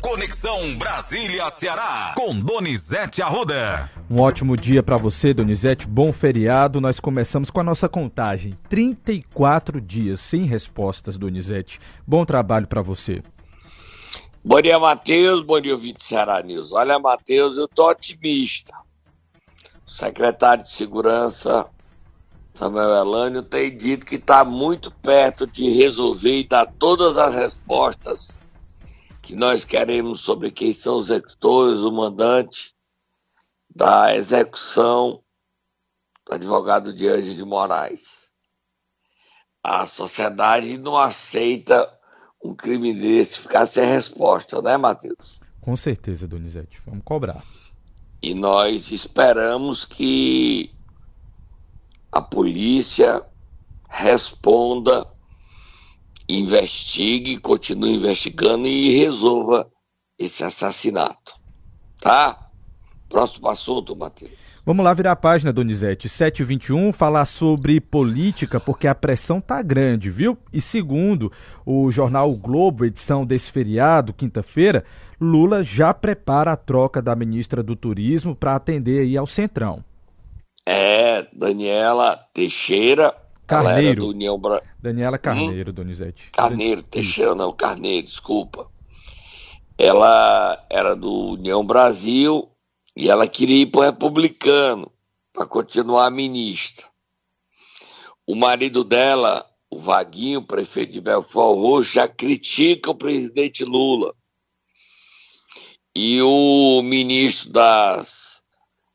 Conexão 0.00 0.78
Brasília-Ceará, 0.78 2.14
com 2.16 2.34
Donizete 2.34 3.20
Arruda. 3.20 3.90
Um 4.10 4.18
ótimo 4.18 4.56
dia 4.56 4.82
para 4.82 4.96
você, 4.96 5.34
Donizete. 5.34 5.86
Bom 5.86 6.10
feriado. 6.10 6.80
Nós 6.80 6.98
começamos 6.98 7.50
com 7.50 7.60
a 7.60 7.62
nossa 7.62 7.86
contagem. 7.86 8.56
34 8.70 9.78
dias 9.78 10.20
sem 10.20 10.44
respostas, 10.44 11.18
Donizete. 11.18 11.78
Bom 12.06 12.24
trabalho 12.24 12.66
para 12.66 12.80
você. 12.80 13.22
Bom 14.42 14.60
dia, 14.62 14.78
Matheus. 14.78 15.42
Bom 15.42 15.60
dia, 15.60 15.74
ouvinte 15.74 16.02
Ceará 16.02 16.42
News. 16.42 16.72
Olha, 16.72 16.98
Matheus, 16.98 17.58
eu 17.58 17.68
tô 17.68 17.90
otimista. 17.90 18.74
O 19.86 19.90
secretário 19.90 20.64
de 20.64 20.70
Segurança, 20.70 21.66
Samuel 22.54 22.94
Elânio, 22.94 23.42
tem 23.42 23.76
dito 23.76 24.06
que 24.06 24.16
está 24.16 24.46
muito 24.46 24.90
perto 24.90 25.46
de 25.46 25.68
resolver 25.70 26.40
e 26.40 26.48
dar 26.48 26.66
todas 26.78 27.18
as 27.18 27.34
respostas 27.34 28.39
que 29.22 29.34
nós 29.34 29.64
queremos 29.64 30.20
sobre 30.20 30.50
quem 30.50 30.72
são 30.72 30.98
os 30.98 31.10
executores, 31.10 31.80
o 31.80 31.92
mandante 31.92 32.74
da 33.74 34.14
execução 34.14 35.22
do 36.26 36.34
advogado 36.34 36.92
Diante 36.92 37.34
de 37.34 37.44
Moraes. 37.44 38.28
A 39.62 39.86
sociedade 39.86 40.78
não 40.78 40.96
aceita 40.96 41.88
um 42.42 42.54
crime 42.54 42.94
desse 42.94 43.38
ficar 43.38 43.66
sem 43.66 43.84
resposta, 43.84 44.62
né, 44.62 44.76
Matheus? 44.76 45.40
Com 45.60 45.76
certeza, 45.76 46.26
Donizete. 46.26 46.80
Vamos 46.86 47.04
cobrar. 47.04 47.44
E 48.22 48.34
nós 48.34 48.90
esperamos 48.90 49.84
que 49.84 50.74
a 52.10 52.20
polícia 52.20 53.22
responda 53.88 55.06
investigue, 56.38 57.38
continue 57.38 57.96
investigando 57.96 58.66
e 58.66 58.96
resolva 58.98 59.70
esse 60.18 60.44
assassinato. 60.44 61.34
Tá? 62.00 62.50
Próximo 63.08 63.48
assunto, 63.48 63.96
Matheus. 63.96 64.30
Vamos 64.64 64.84
lá 64.84 64.92
virar 64.92 65.12
a 65.12 65.16
página, 65.16 65.52
Donizete. 65.52 66.08
721, 66.08 66.92
falar 66.92 67.24
sobre 67.24 67.80
política, 67.80 68.60
porque 68.60 68.86
a 68.86 68.94
pressão 68.94 69.40
tá 69.40 69.62
grande, 69.62 70.10
viu? 70.10 70.36
E 70.52 70.60
segundo 70.60 71.32
o 71.64 71.90
jornal 71.90 72.30
o 72.30 72.36
Globo, 72.36 72.84
edição 72.84 73.24
desse 73.24 73.50
feriado, 73.50 74.12
quinta-feira, 74.12 74.84
Lula 75.20 75.64
já 75.64 75.92
prepara 75.94 76.52
a 76.52 76.56
troca 76.56 77.00
da 77.00 77.16
ministra 77.16 77.62
do 77.62 77.74
Turismo 77.74 78.36
para 78.36 78.54
atender 78.54 79.00
aí 79.00 79.16
ao 79.16 79.26
Centrão. 79.26 79.82
É, 80.66 81.26
Daniela 81.32 82.18
Teixeira 82.34 83.14
Carneiro. 83.50 84.02
do 84.02 84.08
União 84.10 84.38
Bra... 84.38 84.62
Daniela 84.78 85.18
Carneiro, 85.18 85.70
hum? 85.70 85.74
Donizete. 85.74 86.30
Carneiro, 86.30 86.82
Teixeira 86.82 87.34
não, 87.34 87.52
Carneiro, 87.52 88.06
desculpa. 88.06 88.70
Ela 89.76 90.64
era 90.70 90.94
do 90.94 91.32
União 91.32 91.64
Brasil 91.64 92.48
e 92.96 93.08
ela 93.08 93.26
queria 93.26 93.62
ir 93.62 93.66
para 93.66 93.80
o 93.80 93.84
republicano 93.84 94.90
para 95.32 95.46
continuar 95.46 96.10
ministra. 96.10 96.86
O 98.26 98.34
marido 98.36 98.84
dela, 98.84 99.44
o 99.68 99.78
Vaguinho, 99.78 100.42
prefeito 100.42 100.92
de 100.92 101.00
Belfort 101.00 101.58
Roxo, 101.58 101.94
já 101.94 102.06
critica 102.06 102.90
o 102.90 102.94
presidente 102.94 103.64
Lula. 103.64 104.14
E 105.94 106.22
o 106.22 106.82
ministro 106.82 107.50
das 107.50 108.29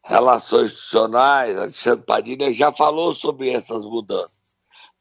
Relações 0.07 0.71
Institucionais, 0.71 1.57
Alexandre 1.57 2.05
Padilha, 2.05 2.53
já 2.53 2.71
falou 2.71 3.11
sobre 3.11 3.49
essas 3.49 3.83
mudanças. 3.83 4.45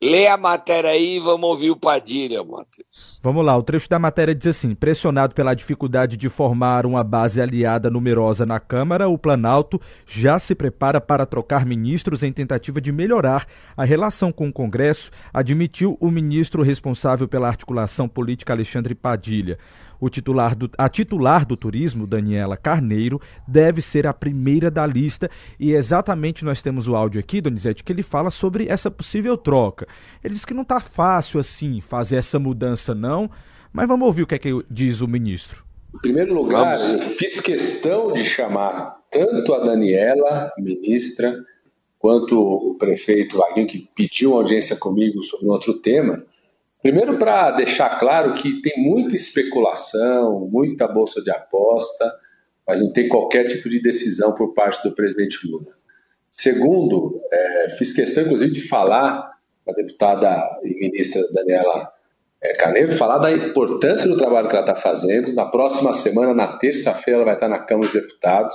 Lê 0.02 0.26
a 0.26 0.36
matéria 0.36 0.90
aí 0.90 1.16
e 1.16 1.20
vamos 1.20 1.48
ouvir 1.48 1.70
o 1.70 1.76
Padilha, 1.76 2.42
Matheus. 2.42 3.18
Vamos 3.22 3.44
lá, 3.44 3.56
o 3.56 3.62
trecho 3.62 3.88
da 3.88 3.98
matéria 3.98 4.34
diz 4.34 4.48
assim: 4.48 4.74
pressionado 4.74 5.34
pela 5.34 5.54
dificuldade 5.54 6.16
de 6.16 6.28
formar 6.28 6.84
uma 6.84 7.04
base 7.04 7.40
aliada 7.40 7.88
numerosa 7.88 8.44
na 8.44 8.58
Câmara, 8.58 9.08
o 9.08 9.16
Planalto 9.16 9.80
já 10.06 10.38
se 10.38 10.54
prepara 10.54 11.00
para 11.00 11.24
trocar 11.24 11.64
ministros 11.64 12.22
em 12.22 12.32
tentativa 12.32 12.80
de 12.80 12.90
melhorar 12.90 13.46
a 13.76 13.84
relação 13.84 14.32
com 14.32 14.48
o 14.48 14.52
Congresso, 14.52 15.10
admitiu 15.32 15.96
o 16.00 16.10
ministro 16.10 16.62
responsável 16.62 17.28
pela 17.28 17.48
articulação 17.48 18.08
política 18.08 18.52
Alexandre 18.52 18.94
Padilha. 18.94 19.58
O 20.04 20.10
titular 20.10 20.54
do, 20.54 20.70
a 20.76 20.86
titular 20.86 21.46
do 21.46 21.56
turismo, 21.56 22.06
Daniela 22.06 22.58
Carneiro, 22.58 23.18
deve 23.48 23.80
ser 23.80 24.06
a 24.06 24.12
primeira 24.12 24.70
da 24.70 24.86
lista 24.86 25.30
e 25.58 25.72
exatamente 25.72 26.44
nós 26.44 26.60
temos 26.60 26.86
o 26.86 26.94
áudio 26.94 27.18
aqui, 27.18 27.40
Donizete, 27.40 27.82
que 27.82 27.90
ele 27.90 28.02
fala 28.02 28.30
sobre 28.30 28.68
essa 28.68 28.90
possível 28.90 29.34
troca. 29.34 29.88
Ele 30.22 30.34
diz 30.34 30.44
que 30.44 30.52
não 30.52 30.60
está 30.60 30.78
fácil 30.78 31.40
assim 31.40 31.80
fazer 31.80 32.16
essa 32.16 32.38
mudança 32.38 32.94
não, 32.94 33.30
mas 33.72 33.88
vamos 33.88 34.06
ouvir 34.06 34.24
o 34.24 34.26
que 34.26 34.34
é 34.34 34.38
que 34.38 34.50
diz 34.70 35.00
o 35.00 35.08
ministro. 35.08 35.64
Em 35.94 35.98
primeiro 36.00 36.34
lugar, 36.34 36.78
eu 36.78 37.00
fiz 37.00 37.40
questão 37.40 38.12
de 38.12 38.26
chamar 38.26 38.98
tanto 39.10 39.54
a 39.54 39.60
Daniela, 39.60 40.52
ministra, 40.58 41.34
quanto 41.98 42.38
o 42.38 42.74
prefeito 42.74 43.38
Vaguinho, 43.38 43.66
que 43.66 43.88
pediu 43.94 44.32
uma 44.32 44.40
audiência 44.40 44.76
comigo 44.76 45.22
sobre 45.22 45.46
um 45.46 45.50
outro 45.50 45.72
tema, 45.72 46.22
Primeiro, 46.84 47.16
para 47.16 47.50
deixar 47.52 47.98
claro 47.98 48.34
que 48.34 48.60
tem 48.60 48.74
muita 48.76 49.16
especulação, 49.16 50.46
muita 50.52 50.86
bolsa 50.86 51.22
de 51.22 51.30
aposta, 51.30 52.14
mas 52.68 52.78
não 52.78 52.92
tem 52.92 53.08
qualquer 53.08 53.46
tipo 53.46 53.70
de 53.70 53.80
decisão 53.80 54.34
por 54.34 54.52
parte 54.52 54.86
do 54.86 54.94
presidente 54.94 55.38
Lula. 55.50 55.72
Segundo, 56.30 57.22
é, 57.32 57.70
fiz 57.70 57.94
questão, 57.94 58.24
inclusive, 58.24 58.52
de 58.52 58.68
falar 58.68 59.32
com 59.64 59.70
a 59.70 59.74
deputada 59.74 60.60
e 60.62 60.78
ministra 60.78 61.26
Daniela 61.32 61.90
é, 62.42 62.52
Carneiro, 62.52 62.92
falar 62.92 63.16
da 63.16 63.32
importância 63.32 64.06
do 64.06 64.18
trabalho 64.18 64.50
que 64.50 64.54
ela 64.54 64.66
está 64.66 64.74
fazendo. 64.74 65.32
Na 65.32 65.46
próxima 65.46 65.94
semana, 65.94 66.34
na 66.34 66.58
terça-feira, 66.58 67.16
ela 67.16 67.24
vai 67.24 67.34
estar 67.34 67.48
na 67.48 67.60
Câmara 67.60 67.90
dos 67.90 67.98
Deputados, 67.98 68.54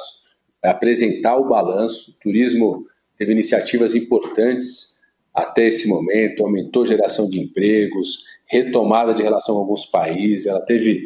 vai 0.62 0.69
apresentar 0.69 1.35
o 1.35 1.50
balanço. 1.50 2.12
O 2.12 2.13
turismo 2.22 2.85
teve 3.18 3.31
iniciativas 3.31 3.95
importantes 3.95 4.98
até 5.34 5.67
esse 5.67 5.88
momento, 5.88 6.44
aumentou 6.44 6.85
geração 6.85 7.29
de 7.29 7.40
empregos, 7.40 8.23
retomada 8.45 9.13
de 9.13 9.23
relação 9.23 9.56
com 9.56 9.62
alguns 9.62 9.85
países, 9.85 10.47
ela 10.47 10.66
teve 10.66 11.03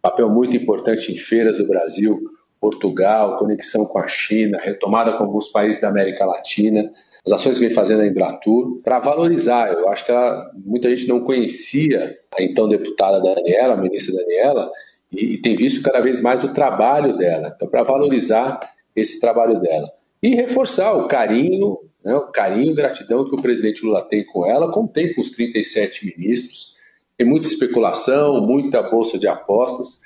papel 0.00 0.28
muito 0.30 0.56
importante 0.56 1.12
em 1.12 1.16
feiras 1.16 1.58
do 1.58 1.66
Brasil, 1.66 2.20
Portugal, 2.60 3.36
conexão 3.36 3.84
com 3.84 3.98
a 3.98 4.08
China, 4.08 4.58
retomada 4.58 5.12
com 5.12 5.24
alguns 5.24 5.48
países 5.48 5.80
da 5.80 5.88
América 5.88 6.24
Latina, 6.24 6.90
as 7.24 7.32
ações 7.32 7.58
que 7.58 7.66
vem 7.66 7.74
fazendo 7.74 8.00
a 8.00 8.06
Embratur, 8.06 8.80
para 8.82 8.98
valorizar. 8.98 9.72
Eu 9.72 9.88
acho 9.88 10.04
que 10.04 10.10
ela, 10.10 10.50
muita 10.64 10.88
gente 10.88 11.08
não 11.08 11.20
conhecia 11.20 12.16
a 12.36 12.42
então 12.42 12.68
deputada 12.68 13.20
Daniela, 13.20 13.74
a 13.74 13.76
ministra 13.76 14.14
Daniela, 14.14 14.70
e, 15.12 15.34
e 15.34 15.38
tem 15.38 15.54
visto 15.54 15.82
cada 15.82 16.00
vez 16.00 16.20
mais 16.20 16.42
o 16.42 16.52
trabalho 16.52 17.16
dela. 17.16 17.52
Então, 17.54 17.68
para 17.68 17.82
valorizar 17.82 18.58
esse 18.94 19.20
trabalho 19.20 19.60
dela. 19.60 19.88
E 20.22 20.34
reforçar 20.34 20.94
o 20.94 21.06
carinho 21.06 21.78
né, 22.06 22.14
o 22.14 22.30
carinho 22.30 22.70
e 22.70 22.74
gratidão 22.74 23.26
que 23.26 23.34
o 23.34 23.42
presidente 23.42 23.84
Lula 23.84 24.00
tem 24.00 24.24
com 24.24 24.46
ela, 24.46 24.70
como 24.70 24.86
tem 24.86 25.12
com 25.12 25.20
os 25.20 25.32
37 25.32 26.06
ministros. 26.06 26.76
Tem 27.18 27.26
muita 27.26 27.48
especulação, 27.48 28.40
muita 28.40 28.80
bolsa 28.80 29.18
de 29.18 29.26
apostas. 29.26 30.00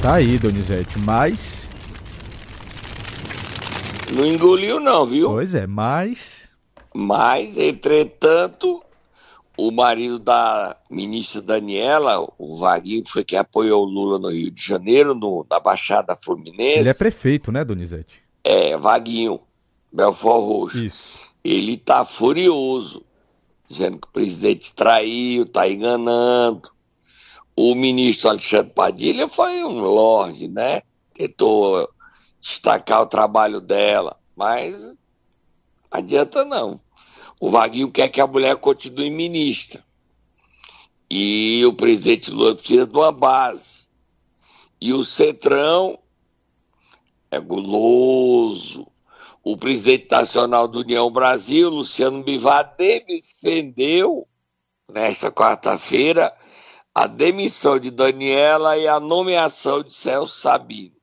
Tá 0.00 0.14
aí, 0.14 0.38
Donizete, 0.38 0.98
mas. 1.00 1.68
Não 4.16 4.24
engoliu, 4.24 4.80
não, 4.80 5.04
viu? 5.04 5.28
Pois 5.28 5.54
é, 5.54 5.66
mas. 5.66 6.50
Mas, 6.94 7.58
entretanto, 7.58 8.82
o 9.58 9.70
marido 9.70 10.18
da 10.18 10.78
ministra 10.90 11.42
Daniela, 11.42 12.26
o 12.38 12.56
Vaguinho, 12.56 13.04
foi 13.06 13.22
quem 13.22 13.38
apoiou 13.38 13.82
o 13.82 13.90
Lula 13.90 14.18
no 14.18 14.30
Rio 14.30 14.50
de 14.50 14.62
Janeiro, 14.62 15.14
no, 15.14 15.44
na 15.50 15.60
Baixada 15.60 16.16
Fluminense. 16.16 16.80
Ele 16.80 16.88
é 16.88 16.94
prefeito, 16.94 17.52
né, 17.52 17.62
Donizete? 17.62 18.22
É, 18.42 18.74
Vaguinho. 18.78 19.38
Belfort 19.92 20.40
Roxo. 20.40 20.84
Isso. 20.84 21.32
Ele 21.44 21.74
está 21.74 22.04
furioso, 22.04 23.04
dizendo 23.68 23.98
que 23.98 24.08
o 24.08 24.12
presidente 24.12 24.72
traiu, 24.72 25.42
está 25.42 25.68
enganando. 25.68 26.70
O 27.54 27.74
ministro 27.74 28.30
Alexandre 28.30 28.72
Padilha 28.72 29.28
foi 29.28 29.62
um 29.64 29.80
lorde, 29.80 30.48
né? 30.48 30.82
Tentou 31.12 31.88
destacar 32.40 33.02
o 33.02 33.06
trabalho 33.06 33.60
dela, 33.60 34.18
mas 34.34 34.80
não 34.80 34.96
adianta 35.90 36.44
não. 36.44 36.80
O 37.38 37.50
Vaguinho 37.50 37.90
quer 37.90 38.08
que 38.08 38.20
a 38.20 38.26
mulher 38.26 38.56
continue 38.56 39.10
ministra. 39.10 39.84
E 41.10 41.62
o 41.66 41.74
presidente 41.74 42.30
Lula 42.30 42.54
precisa 42.54 42.86
de 42.86 42.96
uma 42.96 43.12
base. 43.12 43.86
E 44.80 44.94
o 44.94 45.04
Centrão 45.04 45.98
é 47.30 47.38
guloso, 47.38 48.86
o 49.44 49.56
presidente 49.56 50.08
nacional 50.10 50.68
do 50.68 50.80
União 50.80 51.10
Brasil, 51.10 51.68
Luciano 51.68 52.22
Bivar, 52.22 52.76
defendeu 52.76 54.26
nesta 54.88 55.32
quarta-feira 55.32 56.32
a 56.94 57.06
demissão 57.06 57.78
de 57.78 57.90
Daniela 57.90 58.76
e 58.76 58.86
a 58.86 59.00
nomeação 59.00 59.82
de 59.82 59.94
Celso 59.94 60.40
Sabino. 60.40 61.01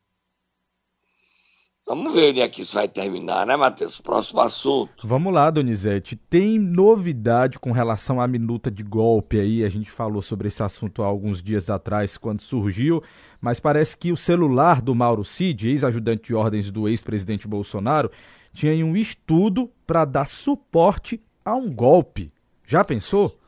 Vamos 1.89 2.13
ver 2.13 2.29
onde 2.29 2.39
é 2.39 2.47
que 2.47 2.61
isso 2.61 2.75
vai 2.75 2.87
terminar, 2.87 3.47
né, 3.47 3.55
Matheus? 3.55 3.99
Próximo 3.99 4.41
assunto. 4.41 5.07
Vamos 5.07 5.33
lá, 5.33 5.49
Donizete. 5.49 6.15
Tem 6.15 6.59
novidade 6.59 7.57
com 7.57 7.71
relação 7.71 8.21
à 8.21 8.27
minuta 8.27 8.69
de 8.69 8.83
golpe 8.83 9.39
aí? 9.39 9.63
A 9.63 9.69
gente 9.69 9.89
falou 9.89 10.21
sobre 10.21 10.49
esse 10.49 10.61
assunto 10.61 11.01
há 11.01 11.07
alguns 11.07 11.41
dias 11.41 11.67
atrás, 11.67 12.15
quando 12.15 12.41
surgiu, 12.41 13.01
mas 13.41 13.59
parece 13.59 13.97
que 13.97 14.11
o 14.11 14.17
celular 14.17 14.83
do 14.83 14.93
Mauro 14.93 15.25
Cid, 15.25 15.67
ex-ajudante 15.67 16.27
de 16.27 16.35
ordens 16.35 16.69
do 16.69 16.87
ex-presidente 16.87 17.47
Bolsonaro, 17.47 18.11
tinha 18.53 18.85
um 18.85 18.95
estudo 18.95 19.67
para 19.87 20.05
dar 20.05 20.27
suporte 20.27 21.19
a 21.43 21.55
um 21.55 21.73
golpe. 21.73 22.31
Já 22.67 22.85
pensou? 22.85 23.38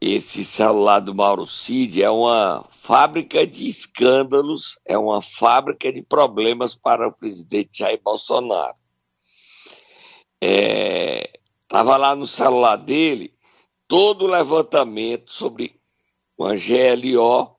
Esse 0.00 0.44
celular 0.44 1.00
do 1.00 1.14
Mauro 1.14 1.46
Cid 1.46 2.02
é 2.02 2.10
uma 2.10 2.68
fábrica 2.70 3.46
de 3.46 3.66
escândalos, 3.66 4.78
é 4.84 4.96
uma 4.98 5.22
fábrica 5.22 5.90
de 5.90 6.02
problemas 6.02 6.74
para 6.74 7.08
o 7.08 7.12
presidente 7.12 7.78
Jair 7.78 8.00
Bolsonaro. 8.02 8.76
Estava 10.38 11.94
é, 11.94 11.96
lá 11.96 12.14
no 12.14 12.26
celular 12.26 12.76
dele 12.76 13.34
todo 13.88 14.26
o 14.26 14.30
levantamento 14.30 15.32
sobre 15.32 15.80
uma 16.36 16.54
GLO, 16.54 17.56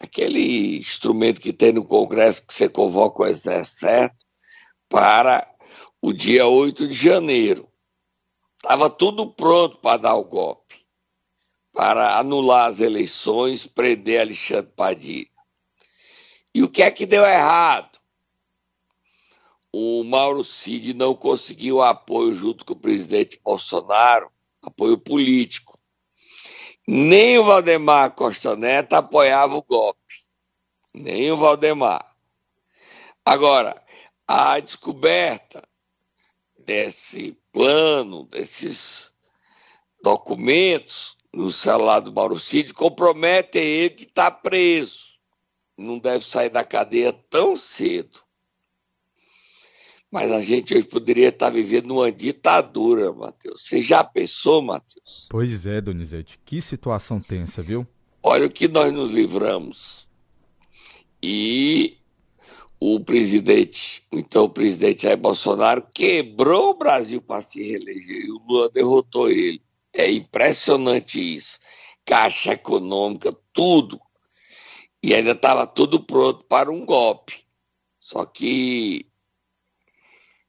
aquele 0.00 0.78
instrumento 0.78 1.40
que 1.40 1.52
tem 1.52 1.72
no 1.72 1.84
Congresso 1.84 2.44
que 2.44 2.52
você 2.52 2.68
convoca 2.68 3.22
o 3.22 3.26
Exército, 3.26 3.78
certo? 3.78 4.16
Para 4.88 5.48
o 6.02 6.12
dia 6.12 6.48
8 6.48 6.88
de 6.88 6.94
janeiro. 6.94 7.68
Estava 8.56 8.90
tudo 8.90 9.32
pronto 9.32 9.78
para 9.78 9.98
dar 9.98 10.14
o 10.16 10.24
golpe 10.24 10.67
para 11.78 12.18
anular 12.18 12.70
as 12.70 12.80
eleições, 12.80 13.64
prender 13.64 14.20
Alexandre 14.20 14.72
Padilha. 14.74 15.30
E 16.52 16.60
o 16.64 16.68
que 16.68 16.82
é 16.82 16.90
que 16.90 17.06
deu 17.06 17.24
errado? 17.24 18.00
O 19.72 20.02
Mauro 20.02 20.42
Cid 20.42 20.92
não 20.92 21.14
conseguiu 21.14 21.80
apoio 21.80 22.34
junto 22.34 22.64
com 22.64 22.72
o 22.72 22.80
presidente 22.80 23.40
Bolsonaro, 23.44 24.28
apoio 24.60 24.98
político. 24.98 25.78
Nem 26.84 27.38
o 27.38 27.44
Valdemar 27.44 28.10
Costa 28.10 28.56
Neto 28.56 28.94
apoiava 28.94 29.54
o 29.54 29.62
golpe. 29.62 30.00
Nem 30.92 31.30
o 31.30 31.36
Valdemar. 31.36 32.12
Agora, 33.24 33.80
a 34.26 34.58
descoberta 34.58 35.62
desse 36.58 37.38
plano, 37.52 38.24
desses 38.24 39.12
documentos, 40.02 41.17
no 41.32 41.50
celular 41.50 42.00
do 42.00 42.12
Mauro 42.12 42.38
Cid 42.38 42.72
compromete 42.72 43.58
ele 43.58 43.90
que 43.90 44.04
está 44.04 44.30
preso. 44.30 45.06
Não 45.76 45.98
deve 45.98 46.24
sair 46.24 46.50
da 46.50 46.64
cadeia 46.64 47.12
tão 47.12 47.54
cedo. 47.54 48.20
Mas 50.10 50.32
a 50.32 50.40
gente 50.40 50.74
hoje 50.74 50.86
poderia 50.86 51.28
estar 51.28 51.50
vivendo 51.50 51.88
numa 51.88 52.10
ditadura, 52.10 53.12
Matheus. 53.12 53.62
Você 53.62 53.78
já 53.80 54.02
pensou, 54.02 54.62
Matheus? 54.62 55.28
Pois 55.30 55.66
é, 55.66 55.80
Donizete. 55.80 56.40
Que 56.44 56.62
situação 56.62 57.20
tensa, 57.20 57.62
viu? 57.62 57.86
Olha 58.22 58.46
o 58.46 58.50
que 58.50 58.66
nós 58.66 58.92
nos 58.92 59.10
livramos. 59.10 60.08
E 61.22 61.98
o 62.80 63.00
presidente, 63.00 64.02
então 64.10 64.44
o 64.44 64.50
presidente 64.50 65.02
Jair 65.02 65.18
Bolsonaro, 65.18 65.86
quebrou 65.92 66.70
o 66.70 66.78
Brasil 66.78 67.20
para 67.20 67.42
se 67.42 67.62
reeleger 67.62 68.24
e 68.24 68.30
o 68.30 68.40
Lula 68.48 68.70
derrotou 68.70 69.30
ele. 69.30 69.60
É 69.92 70.10
impressionante 70.10 71.36
isso. 71.36 71.58
Caixa 72.04 72.52
econômica, 72.52 73.36
tudo. 73.52 74.00
E 75.02 75.14
ainda 75.14 75.32
estava 75.32 75.66
tudo 75.66 76.02
pronto 76.02 76.44
para 76.44 76.70
um 76.70 76.84
golpe. 76.84 77.44
Só 78.00 78.24
que 78.24 79.06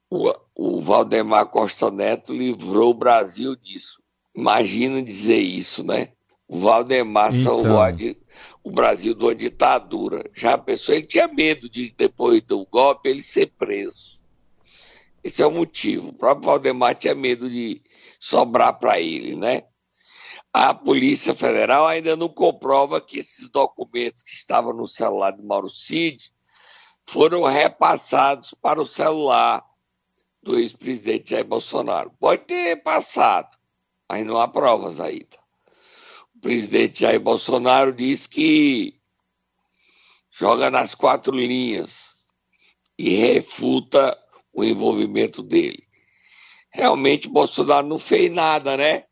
o, 0.10 0.34
o 0.56 0.82
Valdemar 0.82 1.48
Costa 1.48 1.92
Neto 1.92 2.34
livrou 2.34 2.92
o 2.92 2.98
Brasil 2.98 3.56
disso. 3.56 4.02
Imagina 4.36 5.02
dizer 5.02 5.40
isso, 5.40 5.84
né? 5.84 6.14
O 6.48 6.58
Valdemar 6.58 7.34
então... 7.34 7.64
salvou 7.64 7.78
o 8.64 8.72
Brasil 8.72 9.14
de 9.14 9.24
uma 9.24 9.36
ditadura. 9.36 10.30
Já 10.34 10.58
pensou? 10.58 10.96
Ele 10.96 11.06
tinha 11.06 11.28
medo 11.28 11.70
de, 11.70 11.94
depois 11.96 12.42
do 12.42 12.66
golpe, 12.66 13.10
ele 13.10 13.22
ser 13.22 13.48
preso. 13.58 14.20
Esse 15.24 15.44
é 15.44 15.46
o 15.46 15.52
motivo. 15.52 16.10
O 16.10 16.14
próprio 16.14 16.48
Valdemar 16.48 16.96
tinha 16.96 17.14
medo 17.14 17.50
de 17.50 17.82
sobrar 18.20 18.78
para 18.78 19.00
ele, 19.00 19.36
né? 19.36 19.64
A 20.52 20.74
Polícia 20.74 21.34
Federal 21.34 21.88
ainda 21.88 22.16
não 22.16 22.28
comprova 22.28 23.00
que 23.00 23.20
esses 23.20 23.50
documentos 23.50 24.24
que 24.24 24.32
estavam 24.32 24.74
no 24.74 24.88
celular 24.88 25.32
de 25.32 25.42
Mauro 25.42 25.70
Cid 25.70 26.32
foram 27.06 27.44
repassados 27.44 28.54
para 28.56 28.82
o 28.82 28.86
celular 28.86 29.64
do 30.42 30.60
ex-presidente 30.60 31.32
Jair 31.32 31.46
Bolsonaro. 31.46 32.12
Pode 32.20 32.44
ter 32.46 32.84
passado, 32.84 33.56
mas 34.08 34.26
não 34.26 34.40
há 34.40 34.48
provas 34.48 35.00
ainda. 35.00 35.38
O 36.36 36.40
presidente 36.42 37.02
Jair 37.02 37.20
Bolsonaro 37.20 37.94
diz 37.94 38.26
que 38.26 39.00
joga 40.32 40.72
nas 40.72 40.96
quatro 40.96 41.36
linhas 41.36 42.16
e 42.98 43.16
refuta 43.16 44.18
o 44.52 44.64
envolvimento 44.64 45.44
dele 45.44 45.89
realmente 46.72 47.30
Bolsonaro 47.30 47.88
não 47.88 48.00
fez 48.00 48.32
nada, 48.32 48.78
né? 48.78 49.04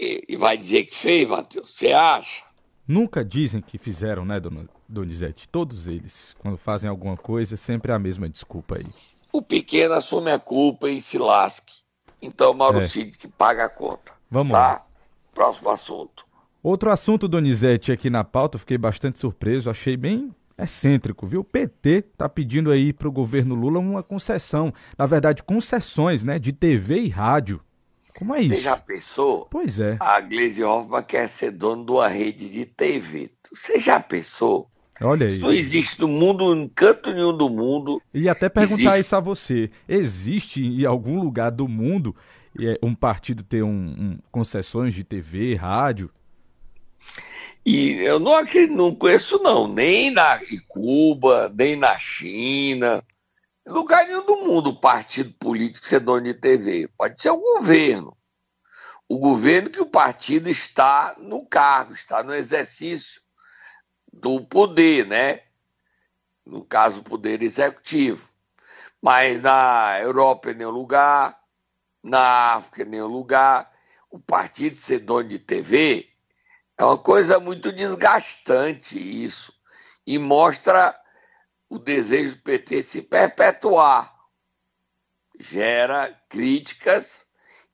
e 0.00 0.36
vai 0.36 0.56
dizer 0.56 0.84
que 0.84 0.94
fez, 0.94 1.28
Matheus? 1.28 1.74
Você 1.74 1.92
acha? 1.92 2.44
Nunca 2.86 3.24
dizem 3.24 3.60
que 3.60 3.76
fizeram, 3.76 4.24
né, 4.24 4.40
dona 4.40 4.68
Donizete? 4.88 5.48
Todos 5.48 5.86
eles, 5.86 6.34
quando 6.38 6.56
fazem 6.56 6.88
alguma 6.88 7.16
coisa, 7.16 7.56
sempre 7.56 7.92
é 7.92 7.94
a 7.94 7.98
mesma 7.98 8.28
desculpa 8.28 8.76
aí. 8.76 8.86
O 9.32 9.42
pequeno 9.42 9.94
assume 9.94 10.30
a 10.30 10.38
culpa 10.38 10.88
e 10.88 11.00
se 11.00 11.18
lasque. 11.18 11.74
Então, 12.22 12.54
Mauro 12.54 12.80
é. 12.80 12.88
Cid 12.88 13.18
que 13.18 13.28
paga 13.28 13.64
a 13.64 13.68
conta. 13.68 14.12
Vamos 14.30 14.52
tá? 14.52 14.58
lá. 14.58 14.86
Próximo 15.34 15.68
assunto. 15.68 16.24
Outro 16.62 16.90
assunto, 16.90 17.28
Donizete, 17.28 17.92
aqui 17.92 18.08
na 18.08 18.24
pauta, 18.24 18.58
fiquei 18.58 18.78
bastante 18.78 19.18
surpreso, 19.18 19.70
achei 19.70 19.96
bem 19.96 20.34
excêntrico, 20.58 21.26
viu? 21.26 21.40
O 21.40 21.44
PT 21.44 22.04
está 22.12 22.28
pedindo 22.28 22.70
aí 22.70 22.92
para 22.92 23.08
o 23.08 23.12
governo 23.12 23.54
Lula 23.54 23.78
uma 23.78 24.02
concessão, 24.02 24.72
na 24.96 25.06
verdade, 25.06 25.42
concessões, 25.42 26.24
né, 26.24 26.38
de 26.38 26.52
TV 26.52 27.00
e 27.00 27.08
rádio. 27.08 27.60
Como 28.16 28.34
é 28.34 28.40
isso? 28.40 28.56
Você 28.56 28.62
já 28.62 28.76
pensou? 28.76 29.46
Pois 29.48 29.78
é. 29.78 29.96
A 30.00 30.20
Gleisi 30.20 30.64
Hoffmann 30.64 31.04
quer 31.04 31.28
ser 31.28 31.52
dono 31.52 31.86
de 31.86 31.92
uma 31.92 32.08
rede 32.08 32.50
de 32.50 32.66
TV. 32.66 33.30
Você 33.52 33.78
já 33.78 34.00
pensou? 34.00 34.68
Olha 35.00 35.26
aí. 35.26 35.32
Isso 35.32 35.40
não 35.40 35.52
existe 35.52 36.00
no 36.00 36.08
mundo, 36.08 36.52
em 36.52 36.68
canto 36.68 37.12
nenhum 37.12 37.36
do 37.36 37.48
mundo. 37.48 38.02
E 38.12 38.28
até 38.28 38.48
perguntar 38.48 38.74
existe... 38.74 39.00
isso 39.00 39.14
a 39.14 39.20
você: 39.20 39.70
existe 39.88 40.64
em 40.64 40.84
algum 40.84 41.20
lugar 41.20 41.50
do 41.50 41.68
mundo 41.68 42.16
é, 42.58 42.76
um 42.82 42.94
partido 42.94 43.44
ter 43.44 43.62
um, 43.62 43.70
um 43.70 44.18
concessões 44.32 44.94
de 44.94 45.04
TV, 45.04 45.54
rádio? 45.54 46.10
E 47.64 47.92
eu 48.00 48.18
não, 48.18 48.32
não 48.70 48.94
conheço, 48.94 49.38
não, 49.42 49.68
nem 49.68 50.10
na 50.10 50.40
Cuba, 50.68 51.52
nem 51.54 51.76
na 51.76 51.98
China, 51.98 53.04
em 53.66 53.70
lugar 53.70 54.06
nenhum 54.06 54.24
do 54.24 54.36
mundo, 54.38 54.80
partido 54.80 55.30
político 55.34 55.86
ser 55.86 56.00
dono 56.00 56.22
de 56.22 56.32
TV. 56.32 56.88
Pode 56.96 57.20
ser 57.20 57.30
o 57.30 57.36
governo. 57.36 58.16
O 59.06 59.18
governo 59.18 59.68
que 59.68 59.80
o 59.80 59.86
partido 59.86 60.48
está 60.48 61.14
no 61.18 61.44
cargo, 61.44 61.92
está 61.92 62.22
no 62.22 62.34
exercício 62.34 63.20
do 64.10 64.40
poder, 64.40 65.06
né? 65.06 65.42
No 66.46 66.64
caso, 66.64 67.00
o 67.00 67.04
poder 67.04 67.42
executivo. 67.42 68.30
Mas 69.02 69.42
na 69.42 69.98
Europa, 70.00 70.50
em 70.50 70.54
nenhum 70.54 70.70
lugar, 70.70 71.38
na 72.02 72.54
África, 72.54 72.82
em 72.82 72.86
nenhum 72.86 73.06
lugar. 73.06 73.70
O 74.10 74.18
partido 74.18 74.76
ser 74.76 75.00
dono 75.00 75.28
de 75.28 75.38
TV 75.38 76.08
é 76.78 76.84
uma 76.84 76.96
coisa 76.96 77.40
muito 77.40 77.72
desgastante 77.72 78.98
isso 78.98 79.52
e 80.06 80.16
mostra 80.16 80.98
o 81.68 81.78
desejo 81.78 82.36
do 82.36 82.42
PT 82.42 82.82
se 82.84 83.02
perpetuar. 83.02 84.16
Gera 85.40 86.16
críticas 86.28 87.26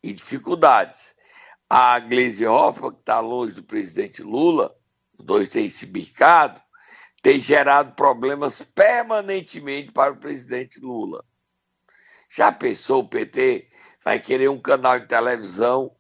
e 0.02 0.12
dificuldades. 0.12 1.14
A 1.68 1.98
Gleisi 2.00 2.46
Hoffmann, 2.46 2.92
que 2.92 3.00
está 3.00 3.20
longe 3.20 3.54
do 3.54 3.62
presidente 3.62 4.22
Lula, 4.22 4.74
os 5.18 5.24
dois 5.24 5.48
têm 5.48 5.68
se 5.68 5.86
bicado, 5.86 6.60
tem 7.22 7.38
gerado 7.38 7.94
problemas 7.94 8.62
permanentemente 8.62 9.92
para 9.92 10.12
o 10.12 10.16
presidente 10.16 10.80
Lula. 10.80 11.24
Já 12.30 12.50
pensou 12.50 13.02
o 13.02 13.08
PT 13.08 13.70
vai 14.04 14.20
querer 14.20 14.48
um 14.48 14.60
canal 14.60 14.98
de 14.98 15.06
televisão 15.06 15.94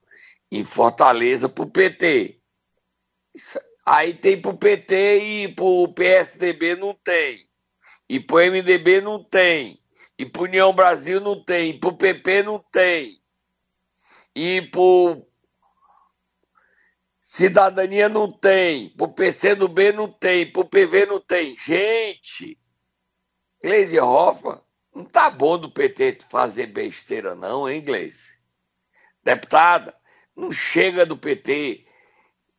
em 0.50 0.62
Fortaleza 0.62 1.48
para 1.48 1.64
o 1.64 1.70
PT? 1.70 2.43
Aí 3.86 4.14
tem 4.14 4.40
pro 4.40 4.56
PT 4.56 5.18
e 5.18 5.54
pro 5.54 5.92
PSDB 5.94 6.76
não 6.76 6.94
tem. 6.94 7.46
E 8.08 8.20
pro 8.20 8.38
MDB 8.38 9.00
não 9.00 9.22
tem. 9.22 9.80
E 10.18 10.24
pro 10.24 10.44
União 10.44 10.72
Brasil 10.74 11.20
não 11.20 11.44
tem. 11.44 11.70
E 11.70 11.80
pro 11.80 11.96
PP 11.96 12.42
não 12.42 12.58
tem. 12.72 13.18
E 14.34 14.62
pro 14.62 15.26
Cidadania 17.20 18.08
não 18.08 18.30
tem. 18.30 18.90
Pro 18.90 19.08
PCdoB 19.08 19.92
não 19.92 20.10
tem. 20.12 20.52
Pro 20.52 20.64
PV 20.64 21.06
não 21.06 21.20
tem. 21.20 21.56
Gente, 21.56 22.58
Gleisi 23.62 23.98
Hoffmann 23.98 24.60
Não 24.94 25.04
tá 25.04 25.30
bom 25.30 25.58
do 25.58 25.70
PT 25.70 26.18
fazer 26.30 26.66
besteira, 26.66 27.34
não, 27.34 27.68
hein, 27.68 27.80
inglês? 27.80 28.38
Deputada, 29.24 29.94
não 30.36 30.52
chega 30.52 31.06
do 31.06 31.16
PT 31.16 31.86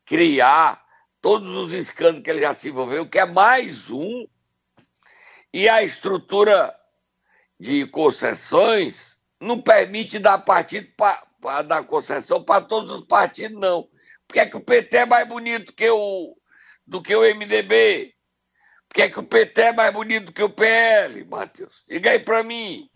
criar 0.05 0.83
todos 1.21 1.49
os 1.49 1.73
escândalos 1.73 2.21
que 2.21 2.29
ele 2.29 2.41
já 2.41 2.53
se 2.53 2.69
envolveu, 2.69 3.09
que 3.09 3.19
é 3.19 3.25
mais 3.25 3.89
um. 3.89 4.27
E 5.51 5.67
a 5.67 5.83
estrutura 5.83 6.75
de 7.59 7.87
concessões 7.87 9.17
não 9.39 9.61
permite 9.61 10.19
dar 10.19 10.39
partido 10.39 10.87
para 11.41 11.61
dar 11.63 11.83
concessão 11.83 12.43
para 12.43 12.63
todos 12.63 12.91
os 12.91 13.01
partidos, 13.01 13.59
não. 13.59 13.87
Porque 14.27 14.39
é 14.39 14.45
que 14.45 14.57
o 14.57 14.61
PT 14.61 14.97
é 14.97 15.05
mais 15.05 15.27
bonito 15.27 15.73
que 15.73 15.89
o, 15.89 16.35
do 16.85 17.01
que 17.01 17.15
o 17.15 17.21
MDB? 17.21 18.13
Porque 18.87 19.01
é 19.01 19.09
que 19.09 19.19
o 19.19 19.23
PT 19.23 19.61
é 19.61 19.73
mais 19.73 19.93
bonito 19.93 20.27
do 20.27 20.33
que 20.33 20.43
o 20.43 20.49
PL, 20.49 21.23
Matheus? 21.25 21.83
Diga 21.89 22.11
aí 22.11 22.19
para 22.19 22.43
mim. 22.43 22.89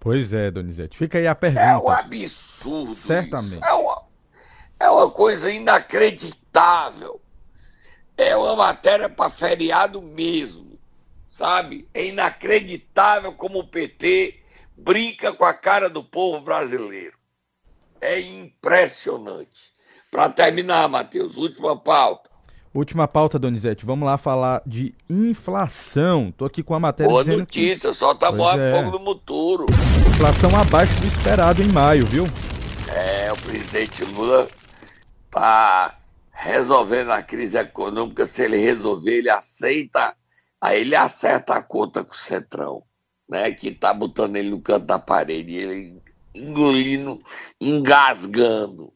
Pois 0.00 0.32
é, 0.32 0.50
Donizete. 0.50 0.98
Fica 0.98 1.18
aí 1.18 1.26
a 1.26 1.34
pergunta. 1.34 1.62
É 1.62 1.76
um 1.76 1.88
absurdo. 1.88 2.94
Certamente. 2.94 3.64
É 3.64 3.72
uma, 3.72 4.02
é 4.80 4.90
uma 4.90 5.10
coisa 5.10 5.50
inacreditável. 5.50 6.43
É 8.16 8.36
uma 8.36 8.54
matéria 8.54 9.08
para 9.08 9.30
feriado 9.30 10.00
mesmo, 10.00 10.78
sabe? 11.36 11.88
É 11.92 12.06
inacreditável 12.06 13.32
como 13.32 13.58
o 13.58 13.66
PT 13.66 14.40
brinca 14.76 15.32
com 15.32 15.44
a 15.44 15.52
cara 15.52 15.88
do 15.88 16.02
povo 16.02 16.40
brasileiro. 16.40 17.16
É 18.00 18.20
impressionante. 18.20 19.72
Para 20.10 20.30
terminar, 20.30 20.88
Matheus, 20.88 21.36
última 21.36 21.76
pauta. 21.76 22.30
Última 22.72 23.06
pauta, 23.06 23.38
Donizete. 23.38 23.86
Vamos 23.86 24.04
lá 24.04 24.18
falar 24.18 24.60
de 24.66 24.94
inflação. 25.08 26.32
Tô 26.36 26.44
aqui 26.44 26.62
com 26.62 26.74
a 26.74 26.80
matéria 26.80 27.10
Boa 27.10 27.22
dizendo 27.22 27.40
notícia, 27.40 27.90
que... 27.90 27.96
solta 27.96 28.28
a 28.28 28.32
bola 28.32 28.60
é. 28.60 28.72
fogo 28.72 28.98
no 28.98 29.04
muturo. 29.04 29.66
Inflação 30.10 30.50
abaixo 30.56 30.92
do 31.00 31.06
esperado 31.06 31.62
em 31.62 31.68
maio, 31.68 32.04
viu? 32.06 32.26
É, 32.88 33.32
o 33.32 33.36
presidente 33.36 34.04
Lula 34.04 34.48
tá 35.30 35.96
resolvendo 36.44 37.10
a 37.10 37.22
crise 37.22 37.56
econômica. 37.56 38.26
Se 38.26 38.42
ele 38.42 38.58
resolver, 38.58 39.16
ele 39.16 39.30
aceita, 39.30 40.14
aí 40.60 40.82
ele 40.82 40.94
acerta 40.94 41.54
a 41.54 41.62
conta 41.62 42.04
com 42.04 42.12
o 42.12 42.16
Centrão, 42.16 42.84
né? 43.26 43.50
Que 43.52 43.72
tá 43.72 43.94
botando 43.94 44.36
ele 44.36 44.50
no 44.50 44.60
canto 44.60 44.84
da 44.84 44.98
parede, 44.98 45.54
ele 45.54 46.02
engolindo, 46.34 47.22
engasgando. 47.58 48.92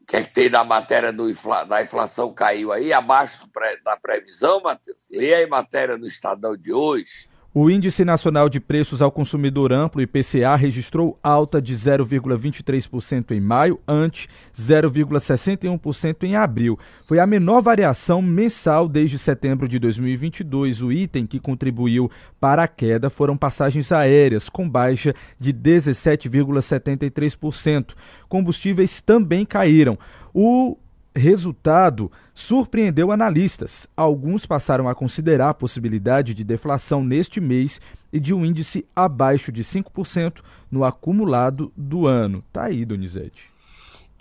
O 0.00 0.06
que 0.08 0.16
é 0.16 0.22
que 0.22 0.32
tem 0.32 0.50
da 0.50 0.64
matéria 0.64 1.12
do 1.12 1.28
infla, 1.28 1.64
da 1.64 1.82
inflação 1.82 2.32
caiu 2.32 2.72
aí, 2.72 2.92
abaixo 2.92 3.46
da 3.84 3.96
previsão, 3.98 4.62
Matheus? 4.62 4.96
Leia 5.10 5.36
aí 5.36 5.44
a 5.44 5.48
matéria 5.48 5.98
no 5.98 6.06
Estadão 6.06 6.56
de 6.56 6.72
hoje. 6.72 7.28
O 7.52 7.68
Índice 7.68 8.04
Nacional 8.04 8.48
de 8.48 8.60
Preços 8.60 9.02
ao 9.02 9.10
Consumidor 9.10 9.72
Amplo, 9.72 10.00
IPCA, 10.00 10.54
registrou 10.54 11.18
alta 11.20 11.60
de 11.60 11.74
0,23% 11.74 13.32
em 13.32 13.40
maio, 13.40 13.80
ante 13.88 14.28
0,61% 14.56 16.22
em 16.22 16.36
abril. 16.36 16.78
Foi 17.04 17.18
a 17.18 17.26
menor 17.26 17.60
variação 17.60 18.22
mensal 18.22 18.88
desde 18.88 19.18
setembro 19.18 19.66
de 19.66 19.80
2022. 19.80 20.80
O 20.80 20.92
item 20.92 21.26
que 21.26 21.40
contribuiu 21.40 22.08
para 22.38 22.62
a 22.62 22.68
queda 22.68 23.10
foram 23.10 23.36
passagens 23.36 23.90
aéreas, 23.90 24.48
com 24.48 24.68
baixa 24.68 25.12
de 25.36 25.52
17,73%. 25.52 27.96
Combustíveis 28.28 29.00
também 29.00 29.44
caíram. 29.44 29.98
O 30.32 30.78
resultado 31.14 32.10
surpreendeu 32.34 33.10
analistas. 33.10 33.86
Alguns 33.96 34.46
passaram 34.46 34.88
a 34.88 34.94
considerar 34.94 35.50
a 35.50 35.54
possibilidade 35.54 36.34
de 36.34 36.44
deflação 36.44 37.02
neste 37.04 37.40
mês 37.40 37.80
e 38.12 38.20
de 38.20 38.32
um 38.32 38.44
índice 38.44 38.86
abaixo 38.94 39.52
de 39.52 39.62
5% 39.62 40.40
no 40.70 40.84
acumulado 40.84 41.72
do 41.76 42.06
ano. 42.06 42.44
Tá 42.52 42.64
aí, 42.64 42.84
Donizete. 42.84 43.50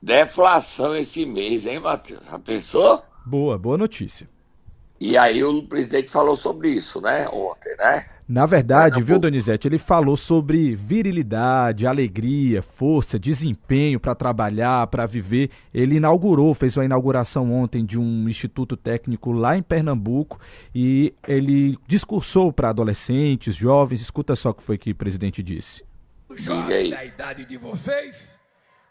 Deflação 0.02 0.96
esse 0.96 1.26
mês, 1.26 1.66
hein, 1.66 1.80
Matheus? 1.80 2.26
Já 2.26 2.40
pensou? 2.40 3.04
Boa, 3.26 3.58
boa 3.58 3.78
notícia. 3.78 4.28
E 5.00 5.18
aí 5.18 5.44
o 5.44 5.64
presidente 5.64 6.12
falou 6.12 6.36
sobre 6.36 6.72
isso, 6.72 7.00
né, 7.00 7.28
ontem, 7.30 7.76
né? 7.78 8.06
Na 8.30 8.46
verdade, 8.46 9.02
viu, 9.02 9.18
Donizete, 9.18 9.68
ele 9.68 9.80
falou 9.80 10.16
sobre 10.16 10.76
virilidade, 10.76 11.88
alegria, 11.88 12.62
força, 12.62 13.18
desempenho 13.18 14.00
para 14.00 14.14
trabalhar, 14.14 14.86
para 14.86 15.08
viver. 15.08 15.50
Ele 15.74 15.96
inaugurou, 15.96 16.54
fez 16.54 16.78
uma 16.78 16.86
inauguração 16.86 17.52
ontem 17.52 17.84
de 17.84 18.00
um 18.00 18.30
instituto 18.30 18.78
técnico 18.78 19.32
lá 19.32 19.58
em 19.58 19.64
Pernambuco 19.64 20.40
e 20.76 21.12
ele 21.28 21.76
discursou 21.88 22.54
para 22.54 22.70
adolescentes, 22.70 23.56
jovens. 23.56 24.00
Escuta 24.00 24.36
só 24.36 24.52
o 24.52 24.54
que 24.54 24.62
foi 24.62 24.78
que 24.78 24.92
o 24.92 24.96
presidente 24.96 25.42
disse. 25.42 25.84
Os 26.30 26.40
jovens 26.40 26.92
da 26.92 27.04
idade 27.04 27.46
de 27.46 27.58
vocês, 27.58 28.30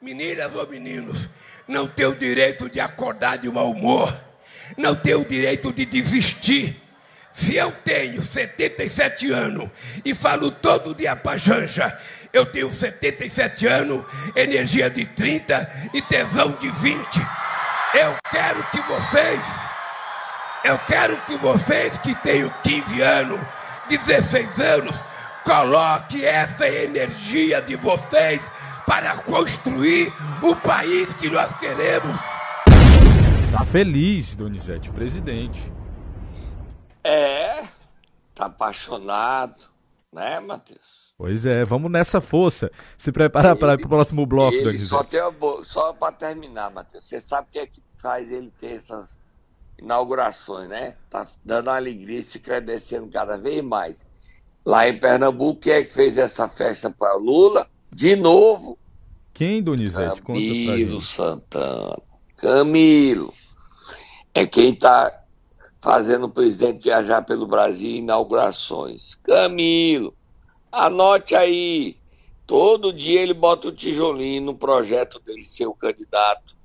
meninas 0.02 0.52
ou 0.56 0.68
meninos, 0.68 1.28
não 1.68 1.86
têm 1.86 2.06
o 2.06 2.16
direito 2.16 2.68
de 2.68 2.80
acordar 2.80 3.38
de 3.38 3.48
mau 3.48 3.70
humor, 3.70 4.12
não 4.76 4.96
têm 4.96 5.14
o 5.14 5.24
direito 5.24 5.72
de 5.72 5.86
desistir 5.86 6.87
se 7.38 7.54
eu 7.54 7.70
tenho 7.84 8.20
77 8.20 9.30
anos 9.30 9.70
e 10.04 10.12
falo 10.12 10.50
todo 10.50 10.92
dia 10.92 11.14
pra 11.14 11.36
Janja, 11.36 11.96
eu 12.32 12.44
tenho 12.44 12.70
77 12.70 13.64
anos, 13.64 14.04
energia 14.34 14.90
de 14.90 15.04
30 15.04 15.90
e 15.94 16.02
tesão 16.02 16.50
de 16.58 16.68
20. 16.68 16.98
Eu 17.94 18.16
quero 18.28 18.60
que 18.72 18.80
vocês, 18.80 19.40
eu 20.64 20.78
quero 20.78 21.16
que 21.18 21.36
vocês 21.36 21.96
que 21.98 22.12
tenham 22.16 22.52
15 22.64 23.00
anos, 23.00 23.40
16 23.88 24.58
anos, 24.58 24.96
coloque 25.44 26.24
essa 26.24 26.68
energia 26.68 27.62
de 27.62 27.76
vocês 27.76 28.42
para 28.84 29.14
construir 29.18 30.12
o 30.42 30.56
país 30.56 31.14
que 31.14 31.30
nós 31.30 31.56
queremos. 31.58 32.18
Tá 33.52 33.64
feliz, 33.64 34.34
Donizete, 34.34 34.90
presidente. 34.90 35.77
É, 37.08 37.66
tá 38.34 38.44
apaixonado, 38.44 39.64
né, 40.12 40.40
Matheus? 40.40 41.08
Pois 41.16 41.46
é, 41.46 41.64
vamos 41.64 41.90
nessa 41.90 42.20
força. 42.20 42.70
Se 42.98 43.10
preparar 43.10 43.56
para 43.56 43.76
o 43.76 43.88
próximo 43.88 44.26
bloco, 44.26 44.54
ele. 44.54 44.78
Só, 44.78 45.02
tem 45.02 45.22
uma, 45.22 45.64
só 45.64 45.94
para 45.94 46.12
terminar, 46.12 46.70
Matheus. 46.70 47.08
Você 47.08 47.18
sabe 47.18 47.48
o 47.48 47.52
que 47.52 47.58
é 47.60 47.66
que 47.66 47.82
faz 47.96 48.30
ele 48.30 48.52
ter 48.60 48.76
essas 48.76 49.18
inaugurações, 49.78 50.68
né? 50.68 50.96
Tá 51.08 51.26
dando 51.42 51.70
alegria 51.70 52.18
e 52.18 52.22
se 52.22 52.38
crescendo 52.38 53.08
cada 53.08 53.38
vez 53.38 53.64
mais. 53.64 54.06
Lá 54.62 54.86
em 54.86 54.98
Pernambuco, 54.98 55.62
quem 55.62 55.72
é 55.72 55.84
que 55.84 55.92
fez 55.94 56.18
essa 56.18 56.46
festa 56.46 56.90
para 56.90 57.14
Lula? 57.14 57.66
De 57.90 58.14
novo. 58.16 58.78
Quem, 59.32 59.62
Donizete? 59.62 60.20
Camilo 60.20 61.00
Santana. 61.00 61.96
Camilo. 62.36 63.32
É 64.34 64.46
quem 64.46 64.74
tá 64.74 65.17
fazendo 65.80 66.26
o 66.26 66.30
presidente 66.30 66.84
viajar 66.84 67.22
pelo 67.22 67.46
Brasil 67.46 67.90
em 67.90 67.98
inaugurações. 67.98 69.14
Camilo, 69.22 70.14
anote 70.70 71.34
aí. 71.34 71.96
Todo 72.46 72.92
dia 72.92 73.20
ele 73.20 73.34
bota 73.34 73.68
o 73.68 73.72
tijolinho 73.72 74.42
no 74.42 74.54
projeto 74.54 75.20
dele 75.20 75.44
ser 75.44 75.66
o 75.66 75.74
candidato 75.74 76.56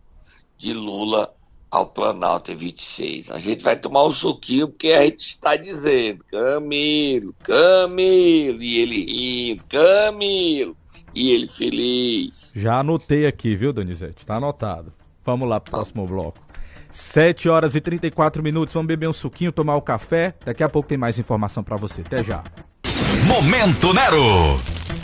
de 0.58 0.74
Lula 0.74 1.34
ao 1.70 1.88
Planalto 1.88 2.52
em 2.52 2.56
26. 2.56 3.32
A 3.32 3.40
gente 3.40 3.64
vai 3.64 3.76
tomar 3.76 4.06
um 4.06 4.14
suquinho 4.14 4.70
porque 4.70 4.90
a 4.90 5.04
gente 5.04 5.22
está 5.22 5.58
dizendo 5.58 6.24
Camilo, 6.26 7.34
Camilo, 7.44 8.62
e 8.62 8.78
ele 8.78 9.06
rindo, 9.06 9.66
Camilo, 9.66 10.78
e 11.16 11.32
ele 11.32 11.48
feliz. 11.48 12.54
Já 12.56 12.80
anotei 12.80 13.26
aqui, 13.26 13.56
viu, 13.56 13.74
Donizete? 13.74 14.26
Tá 14.26 14.36
anotado. 14.36 14.94
Vamos 15.26 15.50
lá 15.50 15.60
pro 15.60 15.72
próximo 15.72 16.06
bloco. 16.06 16.43
7 16.94 17.50
horas 17.50 17.76
e 17.76 17.82
34 17.82 18.42
minutos. 18.42 18.74
Vamos 18.74 18.88
beber 18.88 19.10
um 19.10 19.14
suquinho, 19.14 19.52
tomar 19.52 19.76
o 19.76 19.80
um 19.80 19.82
café. 19.82 20.34
Daqui 20.46 20.64
a 20.64 20.70
pouco 20.70 20.88
tem 20.88 20.98
mais 20.98 21.18
informação 21.20 21.64
para 21.64 21.76
você. 21.76 22.02
Até 22.02 22.24
já. 22.24 22.44
Momento 23.28 23.94
Nero. 23.94 24.60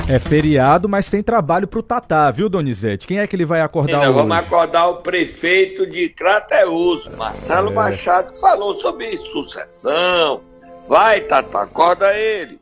É 0.08 0.18
feriado, 0.18 0.90
mas 0.90 1.10
tem 1.10 1.22
trabalho 1.22 1.68
pro 1.68 1.84
Tatá, 1.84 2.32
viu, 2.32 2.50
Donizete? 2.50 3.06
Quem 3.06 3.20
é 3.20 3.28
que 3.28 3.36
ele 3.36 3.46
vai 3.46 3.62
acordar 3.62 4.02
hoje? 4.02 4.14
Vamos 4.14 4.38
acordar 4.38 4.88
o 4.88 4.98
prefeito 4.98 5.86
de 5.86 6.10
Crateus, 6.10 7.08
Marcelo 7.16 7.70
é. 7.70 7.74
Machado, 7.74 8.34
que 8.34 8.40
falou 8.40 8.74
sobre 8.76 9.16
sucessão. 9.18 10.42
Vai, 10.88 11.22
Tatá, 11.22 11.62
acorda 11.64 12.12
ele. 12.16 12.60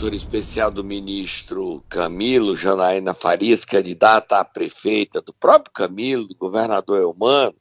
Assessor 0.00 0.14
especial 0.14 0.70
do 0.70 0.82
ministro 0.82 1.84
Camilo 1.86 2.56
Janaína 2.56 3.12
Farias, 3.12 3.66
candidata 3.66 4.38
a 4.38 4.44
prefeita 4.44 5.20
do 5.20 5.30
próprio 5.34 5.74
Camilo, 5.74 6.26
do 6.26 6.34
governador 6.34 6.98
Elmano, 6.98 7.56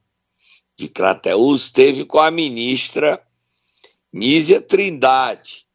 de 0.77 0.87
Crateús, 0.87 1.65
esteve 1.65 2.05
com 2.05 2.17
a 2.17 2.31
ministra 2.31 3.21
Nízia 4.11 4.61
Trindade, 4.61 5.65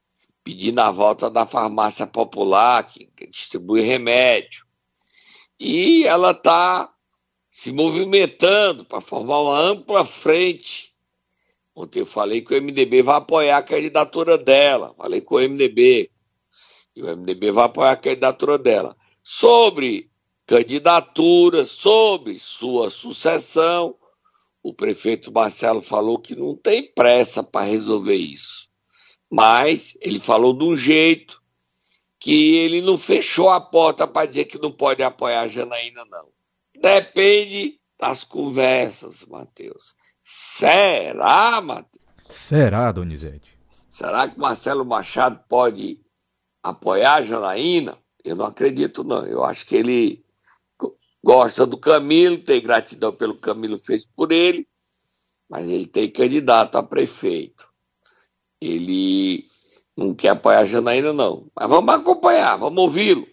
pedindo 0.43 0.81
a 0.81 0.91
volta 0.91 1.29
da 1.29 1.45
farmácia 1.45 2.07
popular, 2.07 2.85
que 2.85 3.11
distribui 3.29 3.83
remédio. 3.83 4.65
E 5.61 6.05
ela 6.05 6.31
está 6.31 6.91
se 7.51 7.71
movimentando 7.73 8.87
para 8.87 9.03
formar 9.03 9.43
uma 9.43 9.61
ampla 9.61 10.03
frente. 10.03 10.95
Ontem 11.75 12.01
eu 12.01 12.07
falei 12.07 12.41
que 12.41 12.55
o 12.55 12.63
MDB 12.63 13.03
vai 13.03 13.17
apoiar 13.17 13.59
a 13.59 13.63
candidatura 13.63 14.39
dela. 14.39 14.95
Falei 14.97 15.21
com 15.21 15.35
o 15.35 15.41
MDB. 15.41 16.14
E 16.95 17.03
o 17.03 17.17
MDB 17.17 17.51
vai 17.51 17.65
apoiar 17.65 17.93
a 17.93 17.97
candidatura 17.97 18.59
dela. 18.59 18.97
Sobre 19.23 20.11
candidatura, 20.47 21.65
sobre 21.65 22.39
sua 22.39 22.91
sucessão, 22.91 23.97
o 24.63 24.73
prefeito 24.73 25.33
Marcelo 25.33 25.81
falou 25.81 26.19
que 26.19 26.35
não 26.35 26.57
tem 26.57 26.91
pressa 26.93 27.43
para 27.43 27.67
resolver 27.67 28.17
isso. 28.17 28.69
Mas 29.31 29.97
ele 30.01 30.21
falou 30.21 30.57
de 30.57 30.65
um 30.65 30.77
jeito 30.77 31.43
que 32.19 32.57
ele 32.57 32.81
não 32.81 32.97
fechou 32.97 33.51
a 33.51 33.61
porta 33.61 34.07
para 34.07 34.27
dizer 34.27 34.47
que 34.47 34.59
não 34.59 34.73
pode 34.73 35.03
apoiar 35.03 35.43
a 35.43 35.49
Janaína, 35.49 36.05
não. 36.07 36.29
Depende 36.81 37.79
das 37.99 38.25
conversas, 38.25 39.25
Matheus. 39.27 39.95
Será, 40.21 41.61
Matheus? 41.61 42.05
Será, 42.29 42.91
Donizete? 42.93 43.55
Será 43.91 44.27
que 44.27 44.39
Marcelo 44.39 44.85
Machado 44.85 45.41
pode 45.49 46.01
apoiar 46.65 47.17
a 47.17 47.23
Janaína? 47.23 47.99
Eu 48.25 48.35
não 48.35 48.47
acredito, 48.47 49.05
não. 49.05 49.27
Eu 49.27 49.45
acho 49.45 49.67
que 49.67 49.77
ele 49.77 50.25
gosta 51.23 51.67
do 51.67 51.77
Camilo, 51.77 52.39
tem 52.39 52.63
gratidão 52.63 53.13
pelo 53.13 53.39
Camilo 53.39 53.79
fez 53.79 54.07
por 54.07 54.33
ele, 54.33 54.67
mas 55.49 55.69
ele 55.69 55.87
tem 55.87 56.11
candidato 56.11 56.77
a 56.77 56.83
prefeito. 56.83 57.69
Ele 58.61 59.45
não 59.95 60.15
quer 60.15 60.31
apoiar 60.31 60.61
a 60.61 60.65
Janaína, 60.65 61.13
não. 61.13 61.47
Mas 61.55 61.69
vamos 61.69 61.95
acompanhar, 61.95 62.57
vamos 62.57 62.83
ouvi-lo. 62.83 63.27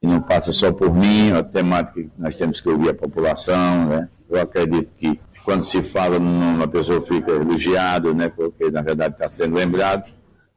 E 0.00 0.06
não 0.06 0.20
passa 0.20 0.52
só 0.52 0.70
por 0.70 0.94
mim, 0.94 1.30
é 1.30 1.36
a 1.36 1.42
temática 1.42 2.00
que 2.00 2.10
nós 2.16 2.36
temos 2.36 2.60
que 2.60 2.68
ouvir 2.68 2.90
a 2.90 2.94
população, 2.94 3.86
né? 3.86 4.08
Eu 4.28 4.40
acredito 4.40 4.92
que 4.94 5.18
quando 5.44 5.62
se 5.62 5.82
fala 5.82 6.18
numa 6.18 6.68
pessoa 6.68 7.04
fica 7.04 7.30
elogiada, 7.30 8.14
né? 8.14 8.28
Porque 8.28 8.70
na 8.70 8.82
verdade 8.82 9.14
está 9.14 9.28
sendo 9.28 9.56
lembrado. 9.56 10.10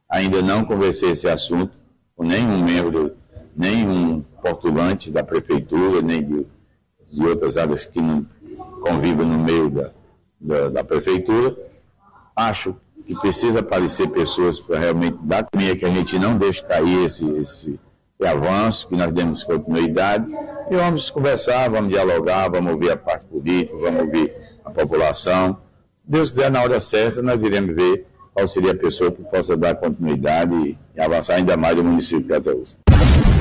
Ainda 0.08 0.40
não 0.40 0.64
conversei 0.64 1.10
esse 1.10 1.28
assunto 1.28 1.76
com 2.16 2.24
nenhum 2.24 2.64
membro, 2.64 3.14
nenhum 3.54 4.24
postulante 4.42 5.10
da 5.10 5.22
prefeitura, 5.22 6.00
nem 6.00 6.22
de, 6.22 6.46
de 7.12 7.26
outras 7.26 7.56
áreas 7.56 7.84
que 7.84 8.00
não 8.00 8.26
convivem 8.80 9.26
no 9.26 9.38
meio 9.38 9.68
da, 9.68 9.90
da, 10.40 10.68
da 10.70 10.84
prefeitura. 10.84 11.56
Acho 12.34 12.74
que 13.06 13.14
precisa 13.16 13.60
aparecer 13.60 14.08
pessoas 14.08 14.58
para 14.58 14.78
realmente 14.78 15.18
dar 15.22 15.44
caminho, 15.44 15.76
que 15.76 15.84
a 15.84 15.90
gente 15.90 16.18
não 16.18 16.36
deixe 16.36 16.62
cair 16.64 17.04
esse, 17.04 17.24
esse, 17.36 17.80
esse 18.18 18.26
avanço, 18.26 18.88
que 18.88 18.96
nós 18.96 19.12
demos 19.12 19.44
continuidade. 19.44 20.30
E 20.70 20.76
vamos 20.76 21.10
conversar, 21.10 21.70
vamos 21.70 21.90
dialogar, 21.90 22.48
vamos 22.48 22.72
ouvir 22.72 22.90
a 22.90 22.96
parte 22.96 23.26
política, 23.26 23.76
vamos 23.78 24.02
ouvir 24.02 24.34
a 24.64 24.70
população. 24.70 25.58
Se 25.96 26.10
Deus 26.10 26.30
quiser, 26.30 26.50
na 26.50 26.62
hora 26.62 26.80
certa, 26.80 27.22
nós 27.22 27.42
iremos 27.42 27.74
ver 27.74 28.06
qual 28.38 28.46
seria 28.46 28.70
a 28.70 28.76
pessoa 28.76 29.10
que 29.10 29.22
possa 29.24 29.56
dar 29.56 29.74
continuidade 29.74 30.54
e, 30.94 31.00
avançar 31.00 31.34
ainda 31.34 31.56
mais 31.56 31.76
no 31.76 31.82
município 31.82 32.22
de 32.22 32.28
Cataúsa. 32.28 32.76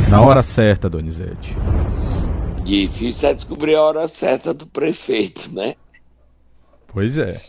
Na 0.10 0.22
hora 0.22 0.42
certa, 0.42 0.90
Donizete. 0.90 1.56
Difícil 2.64 3.30
é 3.30 3.34
descobrir 3.36 3.76
a 3.76 3.84
hora 3.84 4.08
certa 4.08 4.56
do 4.56 4.66
prefeito, 4.66 5.54
né? 5.54 5.76
Pois 6.88 7.18
é. 7.18 7.40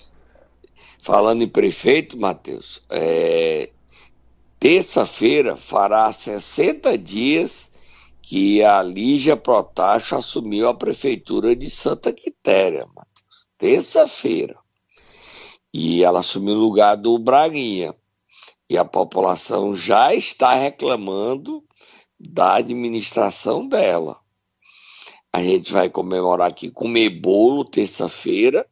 Falando 1.02 1.42
em 1.42 1.48
prefeito, 1.48 2.18
Matheus, 2.18 2.82
é... 2.90 3.70
terça-feira 4.60 5.56
fará 5.56 6.12
60 6.12 6.98
dias 6.98 7.70
que 8.20 8.62
a 8.62 8.82
Lígia 8.82 9.38
Protacho 9.38 10.16
assumiu 10.16 10.68
a 10.68 10.74
prefeitura 10.74 11.56
de 11.56 11.70
Santa 11.70 12.12
Quitéria, 12.12 12.86
Matheus. 12.94 13.46
Terça-feira. 13.56 14.54
E 15.72 16.02
ela 16.02 16.20
assumiu 16.20 16.56
o 16.56 16.60
lugar 16.60 16.96
do 16.96 17.18
Braguinha. 17.18 17.94
E 18.68 18.76
a 18.76 18.84
população 18.84 19.74
já 19.74 20.14
está 20.14 20.54
reclamando 20.54 21.64
da 22.18 22.56
administração 22.56 23.66
dela. 23.66 24.20
A 25.32 25.42
gente 25.42 25.72
vai 25.72 25.88
comemorar 25.88 26.48
aqui, 26.48 26.70
comer 26.70 27.10
bolo 27.10 27.64
terça-feira 27.64 28.66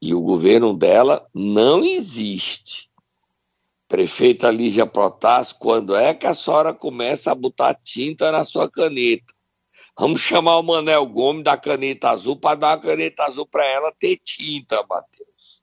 e 0.00 0.14
o 0.14 0.20
governo 0.20 0.74
dela 0.76 1.26
não 1.32 1.84
existe. 1.84 2.90
Prefeita 3.88 4.50
Lígia 4.50 4.86
Protásio, 4.86 5.56
quando 5.60 5.94
é 5.94 6.12
que 6.12 6.26
a 6.26 6.34
senhora 6.34 6.74
começa 6.74 7.30
a 7.30 7.34
botar 7.34 7.74
tinta 7.74 8.32
na 8.32 8.44
sua 8.44 8.68
caneta? 8.68 9.32
Vamos 9.98 10.20
chamar 10.20 10.58
o 10.58 10.62
Manel 10.62 11.06
Gomes 11.06 11.44
da 11.44 11.56
caneta 11.56 12.10
azul 12.10 12.36
para 12.36 12.56
dar 12.56 12.68
uma 12.70 12.82
caneta 12.82 13.24
azul 13.24 13.46
para 13.46 13.64
ela 13.64 13.92
ter 13.92 14.18
tinta, 14.18 14.84
Matheus. 14.88 15.61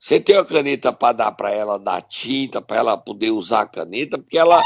Você 0.00 0.18
tem 0.18 0.34
uma 0.34 0.46
caneta 0.46 0.94
para 0.94 1.12
dar 1.12 1.32
para 1.32 1.50
ela 1.50 1.78
dar 1.78 2.00
tinta, 2.00 2.62
para 2.62 2.78
ela 2.78 2.96
poder 2.96 3.32
usar 3.32 3.60
a 3.60 3.66
caneta, 3.66 4.16
porque 4.16 4.38
ela 4.38 4.62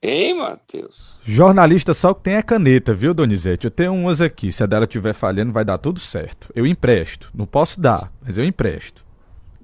Hein, 0.00 0.34
Matheus? 0.34 1.18
Jornalista 1.24 1.92
só 1.92 2.14
que 2.14 2.22
tem 2.22 2.36
a 2.36 2.42
caneta, 2.42 2.94
viu, 2.94 3.12
Donizete? 3.12 3.64
Eu 3.64 3.70
tenho 3.72 3.92
umas 3.92 4.20
aqui. 4.20 4.52
Se 4.52 4.62
a 4.62 4.66
dela 4.66 4.84
estiver 4.84 5.12
falhando, 5.12 5.52
vai 5.52 5.64
dar 5.64 5.76
tudo 5.76 5.98
certo. 5.98 6.52
Eu 6.54 6.64
empresto. 6.64 7.28
Não 7.34 7.44
posso 7.44 7.80
dar, 7.80 8.12
mas 8.22 8.38
eu 8.38 8.44
empresto. 8.44 9.04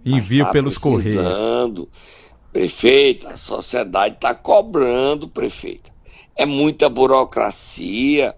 Envio 0.04 0.44
tá 0.44 0.50
pelos 0.50 0.76
correios. 0.76 1.86
Prefeito, 2.52 3.28
a 3.28 3.36
sociedade 3.36 4.16
está 4.16 4.34
cobrando, 4.34 5.28
prefeito. 5.28 5.92
É 6.34 6.44
muita 6.44 6.88
burocracia, 6.88 8.34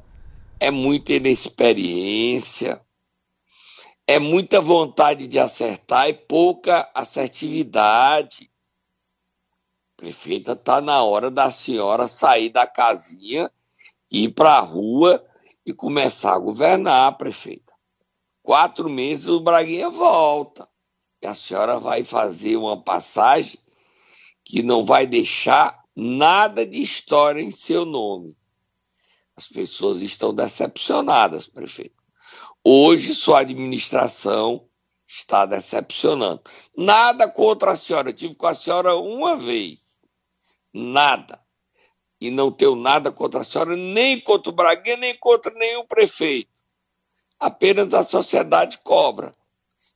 é 0.60 0.70
muita 0.70 1.14
inexperiência, 1.14 2.78
é 4.06 4.18
muita 4.18 4.60
vontade 4.60 5.26
de 5.26 5.38
acertar 5.38 6.08
e 6.08 6.14
pouca 6.14 6.88
assertividade. 6.94 8.50
Prefeita, 9.96 10.54
tá 10.54 10.80
na 10.80 11.02
hora 11.02 11.30
da 11.30 11.50
senhora 11.50 12.06
sair 12.06 12.50
da 12.50 12.66
casinha, 12.66 13.50
ir 14.10 14.32
para 14.32 14.52
a 14.52 14.60
rua 14.60 15.26
e 15.64 15.72
começar 15.72 16.34
a 16.34 16.38
governar, 16.38 17.16
prefeita. 17.16 17.74
Quatro 18.42 18.88
meses 18.88 19.26
o 19.26 19.40
Braguinha 19.40 19.90
volta. 19.90 20.68
E 21.20 21.26
a 21.26 21.34
senhora 21.34 21.80
vai 21.80 22.04
fazer 22.04 22.56
uma 22.56 22.80
passagem 22.80 23.58
que 24.44 24.62
não 24.62 24.84
vai 24.84 25.06
deixar 25.06 25.82
nada 25.96 26.64
de 26.64 26.80
história 26.80 27.40
em 27.40 27.50
seu 27.50 27.84
nome. 27.84 28.36
As 29.34 29.48
pessoas 29.48 30.00
estão 30.00 30.32
decepcionadas, 30.32 31.48
prefeito. 31.48 31.95
Hoje 32.68 33.14
sua 33.14 33.42
administração 33.42 34.68
está 35.06 35.46
decepcionando. 35.46 36.42
Nada 36.76 37.30
contra 37.30 37.70
a 37.70 37.76
senhora. 37.76 38.10
Eu 38.10 38.12
tive 38.12 38.34
com 38.34 38.48
a 38.48 38.56
senhora 38.56 38.96
uma 38.96 39.36
vez 39.36 40.00
nada. 40.74 41.40
E 42.20 42.28
não 42.28 42.50
tenho 42.50 42.74
nada 42.74 43.12
contra 43.12 43.42
a 43.42 43.44
senhora, 43.44 43.76
nem 43.76 44.18
contra 44.18 44.50
o 44.50 44.52
Braguinha, 44.52 44.96
nem 44.96 45.16
contra 45.16 45.54
nenhum 45.54 45.86
prefeito. 45.86 46.50
Apenas 47.38 47.94
a 47.94 48.02
sociedade 48.02 48.78
cobra. 48.78 49.32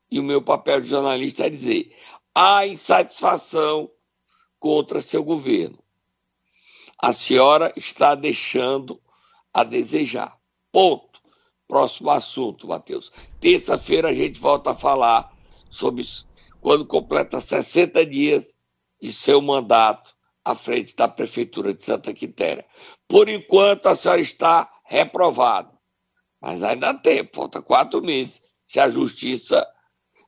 E 0.09 0.21
o 0.21 0.23
meu 0.23 0.41
papel 0.41 0.81
de 0.81 0.91
jornalista 0.91 1.47
é 1.47 1.51
dizer: 1.51 1.93
há 2.33 2.69
insatisfação 2.69 3.91
contra 4.61 5.01
seu 5.01 5.25
governo. 5.25 5.83
A 6.97 7.13
senhora 7.13 7.73
está 7.75 8.15
deixando 8.15 9.03
a 9.53 9.65
desejar. 9.65 10.39
Ponto. 10.71 11.10
Próximo 11.71 12.11
assunto, 12.11 12.67
Matheus. 12.67 13.13
Terça-feira 13.39 14.09
a 14.09 14.13
gente 14.13 14.41
volta 14.41 14.73
a 14.73 14.75
falar 14.75 15.33
sobre 15.71 16.05
quando 16.61 16.85
completa 16.85 17.41
60 17.41 18.05
dias 18.07 18.59
de 19.01 19.13
seu 19.13 19.41
mandato 19.41 20.13
à 20.45 20.57
frente 20.57 20.97
da 20.97 21.07
Prefeitura 21.07 21.73
de 21.73 21.85
Santa 21.85 22.13
Quitéria. 22.13 22.67
Por 23.07 23.29
enquanto, 23.29 23.87
a 23.87 23.95
senhora 23.95 24.21
está 24.21 24.69
reprovada. 24.85 25.71
Mas 26.41 26.65
ainda 26.65 26.93
tempo, 26.93 27.37
falta 27.37 27.63
quatro 27.63 28.03
meses, 28.03 28.43
se 28.67 28.81
a 28.81 28.89
Justiça 28.89 29.65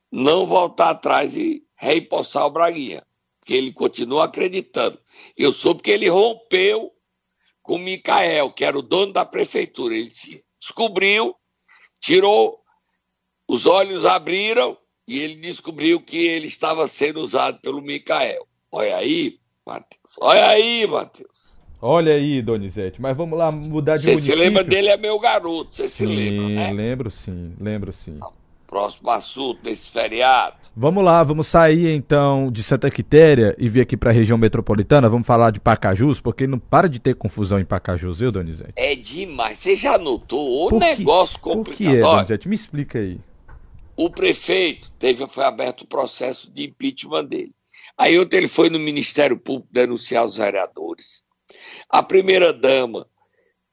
não 0.09 0.45
voltar 0.45 0.91
atrás 0.91 1.35
e 1.35 1.61
reempossar 1.75 2.45
o 2.45 2.51
Braguinha. 2.51 3.05
Porque 3.41 3.53
ele 3.53 3.73
continua 3.73 4.23
acreditando. 4.23 4.97
Eu 5.35 5.51
soube 5.51 5.81
que 5.81 5.91
ele 5.91 6.07
rompeu 6.07 6.93
com 7.61 7.75
o 7.75 7.79
Micael, 7.79 8.53
que 8.53 8.63
era 8.63 8.79
o 8.79 8.81
dono 8.81 9.11
da 9.11 9.25
prefeitura. 9.25 9.93
Ele 9.93 10.09
se 10.09 10.41
descobriu, 10.63 11.35
tirou, 11.99 12.57
os 13.45 13.65
olhos 13.65 14.05
abriram 14.05 14.77
e 15.05 15.19
ele 15.19 15.35
descobriu 15.35 15.99
que 15.99 16.15
ele 16.15 16.47
estava 16.47 16.87
sendo 16.87 17.19
usado 17.19 17.59
pelo 17.59 17.81
Micael. 17.81 18.47
Olha 18.71 18.95
aí, 18.95 19.39
Matheus. 19.67 20.13
Olha 20.21 20.47
aí, 20.47 20.87
Matheus. 20.87 21.61
Olha 21.81 22.13
aí, 22.13 22.41
Donizete. 22.41 23.01
Mas 23.01 23.15
vamos 23.15 23.37
lá 23.37 23.51
mudar 23.51 23.97
de 23.97 24.03
Você 24.03 24.11
município. 24.11 24.37
se 24.37 24.41
lembra 24.41 24.63
dele, 24.63 24.87
é 24.87 24.95
meu 24.95 25.19
garoto. 25.19 25.75
Você 25.75 25.89
se 25.89 26.05
lembra, 26.05 26.47
né? 26.47 26.71
lembro 26.71 27.11
sim, 27.11 27.55
lembro 27.59 27.91
sim. 27.91 28.17
Próximo 28.65 29.09
assunto 29.09 29.61
desse 29.61 29.91
feriado. 29.91 30.55
Vamos 30.75 31.03
lá, 31.03 31.23
vamos 31.23 31.45
sair 31.45 31.93
então 31.93 32.51
de 32.51 32.63
Santa 32.63 32.89
Quitéria 32.89 33.55
e 33.59 33.69
vir 33.69 33.81
aqui 33.81 33.95
para 33.95 34.09
a 34.09 34.13
região 34.13 34.39
metropolitana. 34.39 35.07
Vamos 35.07 35.27
falar 35.27 35.51
de 35.51 35.59
Pacajus, 35.59 36.19
porque 36.19 36.47
não 36.47 36.57
para 36.57 36.89
de 36.89 36.99
ter 36.99 37.13
confusão 37.13 37.59
em 37.59 37.65
Pacajus, 37.65 38.17
viu, 38.19 38.31
Donizete? 38.31 38.73
É 38.75 38.95
demais. 38.95 39.59
Você 39.59 39.75
já 39.75 39.99
notou 39.99 40.65
o 40.65 40.69
por 40.69 40.79
negócio 40.79 41.35
que, 41.35 41.43
complicado? 41.43 41.77
Por 41.77 41.91
que 41.91 41.97
é, 41.97 42.01
Donizete? 42.01 42.49
Me 42.49 42.55
explica 42.55 42.97
aí. 42.97 43.19
O 43.95 44.09
prefeito 44.09 44.91
teve, 44.97 45.27
foi 45.27 45.43
aberto 45.43 45.81
o 45.81 45.87
processo 45.87 46.51
de 46.51 46.63
impeachment 46.63 47.25
dele. 47.25 47.53
Aí 47.95 48.17
ontem 48.17 48.37
ele 48.37 48.47
foi 48.47 48.71
no 48.71 48.79
Ministério 48.79 49.37
Público 49.37 49.69
denunciar 49.71 50.25
os 50.25 50.37
vereadores. 50.37 51.23
A 51.87 52.01
primeira-dama 52.01 53.05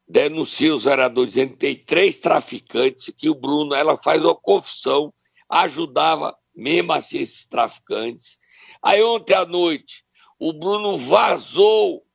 denuncia 0.07 0.75
os 0.75 0.85
vereadores 0.85 1.33
dizendo 1.33 1.53
que 1.53 1.59
tem 1.59 1.77
três 1.77 2.19
traficantes, 2.19 3.11
que 3.17 3.31
o 3.31 3.35
Bruno, 3.35 3.75
ela 3.75 3.97
faz 3.97 4.23
uma 4.23 4.35
confissão, 4.35 5.15
ajudava 5.49 6.37
mesmo 6.55 6.93
assim 6.93 7.19
esses 7.19 7.47
traficantes. 7.47 8.39
Aí 8.83 9.03
ontem 9.03 9.35
à 9.35 9.45
noite, 9.45 10.05
o 10.39 10.53
Bruno 10.53 10.97
vazou 10.97 12.07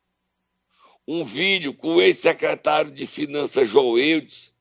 um 1.07 1.23
vídeo 1.23 1.73
com 1.73 1.95
o 1.95 2.01
ex-secretário 2.01 2.91
de 2.91 3.05
Finanças, 3.05 3.69
João 3.69 3.97
Eudes, 3.97 4.55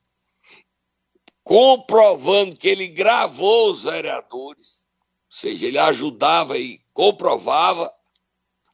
comprovando 1.43 2.57
que 2.57 2.69
ele 2.69 2.89
gravou 2.89 3.71
os 3.71 3.85
vereadores, 3.85 4.87
ou 5.31 5.39
seja, 5.39 5.67
ele 5.67 5.79
ajudava 5.79 6.59
e 6.59 6.81
comprovava, 6.93 7.93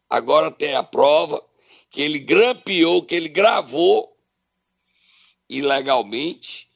agora 0.08 0.50
tem 0.50 0.74
a 0.74 0.82
prova, 0.82 1.44
que 1.90 2.02
ele 2.02 2.18
grampeou, 2.18 3.04
que 3.04 3.14
ele 3.14 3.28
gravou 3.28 4.16
ilegalmente, 5.48 6.68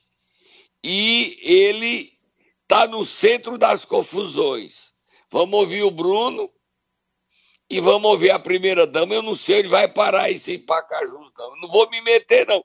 e 0.82 1.38
ele 1.40 2.13
está 2.74 2.88
no 2.88 3.04
centro 3.04 3.56
das 3.56 3.84
confusões. 3.84 4.92
Vamos 5.30 5.60
ouvir 5.60 5.84
o 5.84 5.92
Bruno 5.92 6.50
e 7.70 7.78
vamos 7.80 8.10
ouvir 8.10 8.32
a 8.32 8.38
primeira 8.38 8.84
dama. 8.84 9.14
Eu 9.14 9.22
não 9.22 9.36
sei 9.36 9.60
onde 9.60 9.68
vai 9.68 9.86
parar 9.86 10.28
isso 10.28 10.50
em 10.50 10.58
Pacajus, 10.58 11.12
não. 11.38 11.50
Eu 11.50 11.56
não 11.62 11.68
vou 11.68 11.88
me 11.88 12.00
meter, 12.00 12.44
não. 12.48 12.60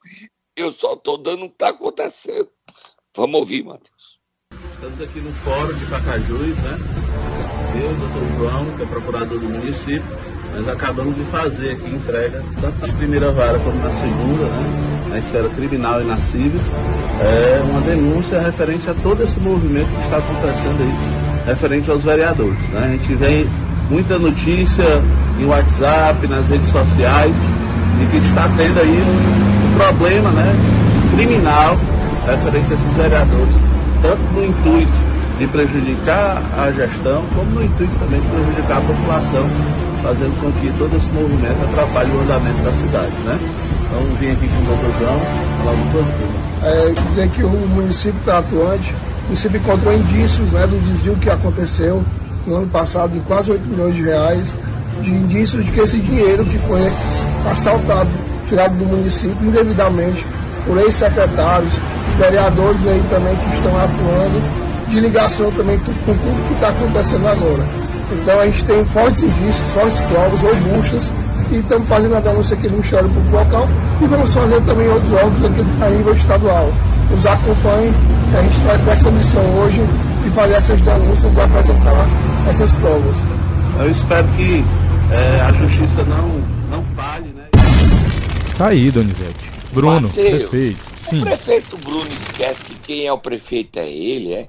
Eu 0.55 0.71
só 0.71 0.93
estou 0.93 1.15
dando 1.15 1.45
o 1.45 1.49
que 1.49 1.55
está 1.55 1.69
acontecendo. 1.69 2.49
Vamos 3.15 3.39
ouvir, 3.39 3.63
Matheus. 3.63 4.19
Estamos 4.73 4.99
aqui 4.99 5.19
no 5.19 5.31
fórum 5.31 5.77
de 5.77 5.85
Pacajus, 5.85 6.57
né? 6.57 6.77
Eu, 7.79 7.95
doutor 7.99 8.37
João, 8.37 8.77
que 8.77 8.81
é 8.81 8.85
procurador 8.87 9.39
do 9.39 9.47
município, 9.47 10.09
nós 10.53 10.67
acabamos 10.67 11.15
de 11.15 11.23
fazer 11.25 11.73
aqui 11.73 11.85
entrega, 11.85 12.43
tanto 12.59 12.87
na 12.87 12.97
primeira 12.97 13.31
vara 13.31 13.59
como 13.59 13.75
na 13.75 13.91
segunda, 13.91 14.45
né? 14.45 14.98
Na 15.09 15.17
esfera 15.17 15.49
criminal 15.49 16.01
e 16.01 16.05
na 16.05 16.17
civil, 16.17 16.61
é 17.21 17.61
uma 17.63 17.81
denúncia 17.81 18.39
referente 18.39 18.89
a 18.89 18.93
todo 18.93 19.23
esse 19.23 19.39
movimento 19.39 19.87
que 19.87 20.03
está 20.03 20.17
acontecendo 20.17 20.81
aí, 20.81 21.45
referente 21.47 21.89
aos 21.89 22.03
vereadores. 22.03 22.59
Né? 22.69 22.85
A 22.85 22.89
gente 22.89 23.15
vem 23.15 23.47
muita 23.89 24.19
notícia 24.19 24.85
em 25.39 25.45
WhatsApp, 25.45 26.27
nas 26.27 26.47
redes 26.47 26.69
sociais, 26.69 27.35
de 27.97 28.05
que 28.05 28.17
está 28.27 28.49
tendo 28.55 28.79
aí 28.79 29.01
um, 29.01 29.77
problema 29.77 30.29
né, 30.31 30.53
criminal 31.15 31.77
referente 32.25 32.71
a 32.71 32.73
esses 32.73 32.93
vereadores, 32.95 33.55
tanto 34.01 34.21
no 34.33 34.45
intuito 34.45 35.09
de 35.39 35.47
prejudicar 35.47 36.43
a 36.57 36.71
gestão, 36.71 37.23
como 37.33 37.51
no 37.51 37.63
intuito 37.63 37.93
também 37.97 38.19
de 38.19 38.27
prejudicar 38.27 38.77
a 38.77 38.81
população, 38.81 39.49
fazendo 40.01 40.39
com 40.41 40.51
que 40.59 40.71
todo 40.77 40.95
esse 40.95 41.07
movimento 41.07 41.63
atrapalhe 41.63 42.11
o 42.11 42.21
andamento 42.21 42.61
da 42.61 42.71
cidade. 42.73 43.23
Né? 43.23 43.39
Então 43.83 44.15
vim 44.19 44.31
aqui 44.31 44.47
com 44.47 44.61
o 44.61 44.65
doutor 44.65 44.99
João, 44.99 45.19
falar 45.57 45.75
do 45.75 45.91
todo. 45.91 46.39
É, 46.61 47.09
dizer 47.09 47.29
que 47.29 47.43
o 47.43 47.49
município 47.49 48.19
está 48.19 48.39
atuante, 48.39 48.93
o 48.93 49.25
município 49.25 49.57
encontrou 49.57 49.93
indícios 49.93 50.51
né, 50.51 50.67
do 50.67 50.77
desvio 50.85 51.15
que 51.15 51.29
aconteceu 51.29 52.03
no 52.45 52.55
ano 52.55 52.67
passado 52.67 53.13
de 53.13 53.19
quase 53.21 53.51
8 53.51 53.67
milhões 53.67 53.95
de 53.95 54.01
reais, 54.03 54.55
de 55.01 55.11
indícios 55.11 55.65
de 55.65 55.71
que 55.71 55.79
esse 55.79 55.97
dinheiro 55.99 56.43
que 56.45 56.57
foi 56.59 56.81
assaltado, 57.49 58.09
tirado 58.47 58.75
do 58.75 58.85
município 58.85 59.37
indevidamente 59.41 60.25
por 60.65 60.77
ex-secretários, 60.77 61.71
vereadores 62.17 62.85
aí 62.87 63.01
também 63.09 63.35
que 63.35 63.55
estão 63.55 63.75
atuando, 63.77 64.59
de 64.89 64.99
ligação 64.99 65.51
também 65.51 65.77
com 65.79 65.93
tudo 65.93 66.47
que 66.47 66.53
está 66.55 66.69
acontecendo 66.69 67.27
agora. 67.27 67.88
Então 68.11 68.39
a 68.39 68.45
gente 68.45 68.63
tem 68.65 68.85
fortes 68.85 69.21
indícios, 69.21 69.67
fortes 69.73 69.99
provas 69.99 70.39
robustas 70.39 71.11
e 71.51 71.55
estamos 71.57 71.87
fazendo 71.87 72.15
a 72.15 72.19
denúncia 72.19 72.55
aqui 72.55 72.67
no 72.67 72.73
Ministério 72.73 73.09
Público 73.09 73.35
Local 73.35 73.67
e 74.01 74.05
vamos 74.05 74.33
fazer 74.33 74.61
também 74.61 74.87
outros 74.87 75.13
órgãos 75.13 75.45
aqui 75.45 75.65
a 75.81 75.89
nível 75.89 76.13
estadual. 76.13 76.73
Nos 77.09 77.25
acompanhem, 77.25 77.93
que 78.29 78.37
a 78.37 78.41
gente 78.43 78.59
vai 78.59 78.77
com 78.77 78.91
essa 78.91 79.11
missão 79.11 79.43
hoje 79.59 79.81
de 80.23 80.29
fazer 80.29 80.53
essas 80.53 80.81
denúncias 80.81 81.33
e 81.33 81.41
apresentar 81.41 82.07
essas 82.47 82.71
provas. 82.73 83.15
Eu 83.79 83.89
espero 83.89 84.27
que 84.29 84.63
é, 85.11 85.41
a 85.41 85.51
justiça 85.53 86.03
não, 86.03 86.29
não 86.69 86.83
falhe, 86.95 87.29
né? 87.29 87.45
Tá 88.57 88.67
aí, 88.67 88.91
Donizete. 88.91 89.49
Bruno, 89.71 90.07
Mateus, 90.07 90.49
prefeito. 90.49 90.85
Sim. 91.01 91.21
O 91.21 91.25
prefeito 91.25 91.77
Bruno 91.77 92.09
esquece 92.11 92.63
que 92.65 92.75
quem 92.75 93.07
é 93.07 93.13
o 93.13 93.17
prefeito 93.17 93.79
é 93.79 93.89
ele, 93.89 94.33
é? 94.33 94.47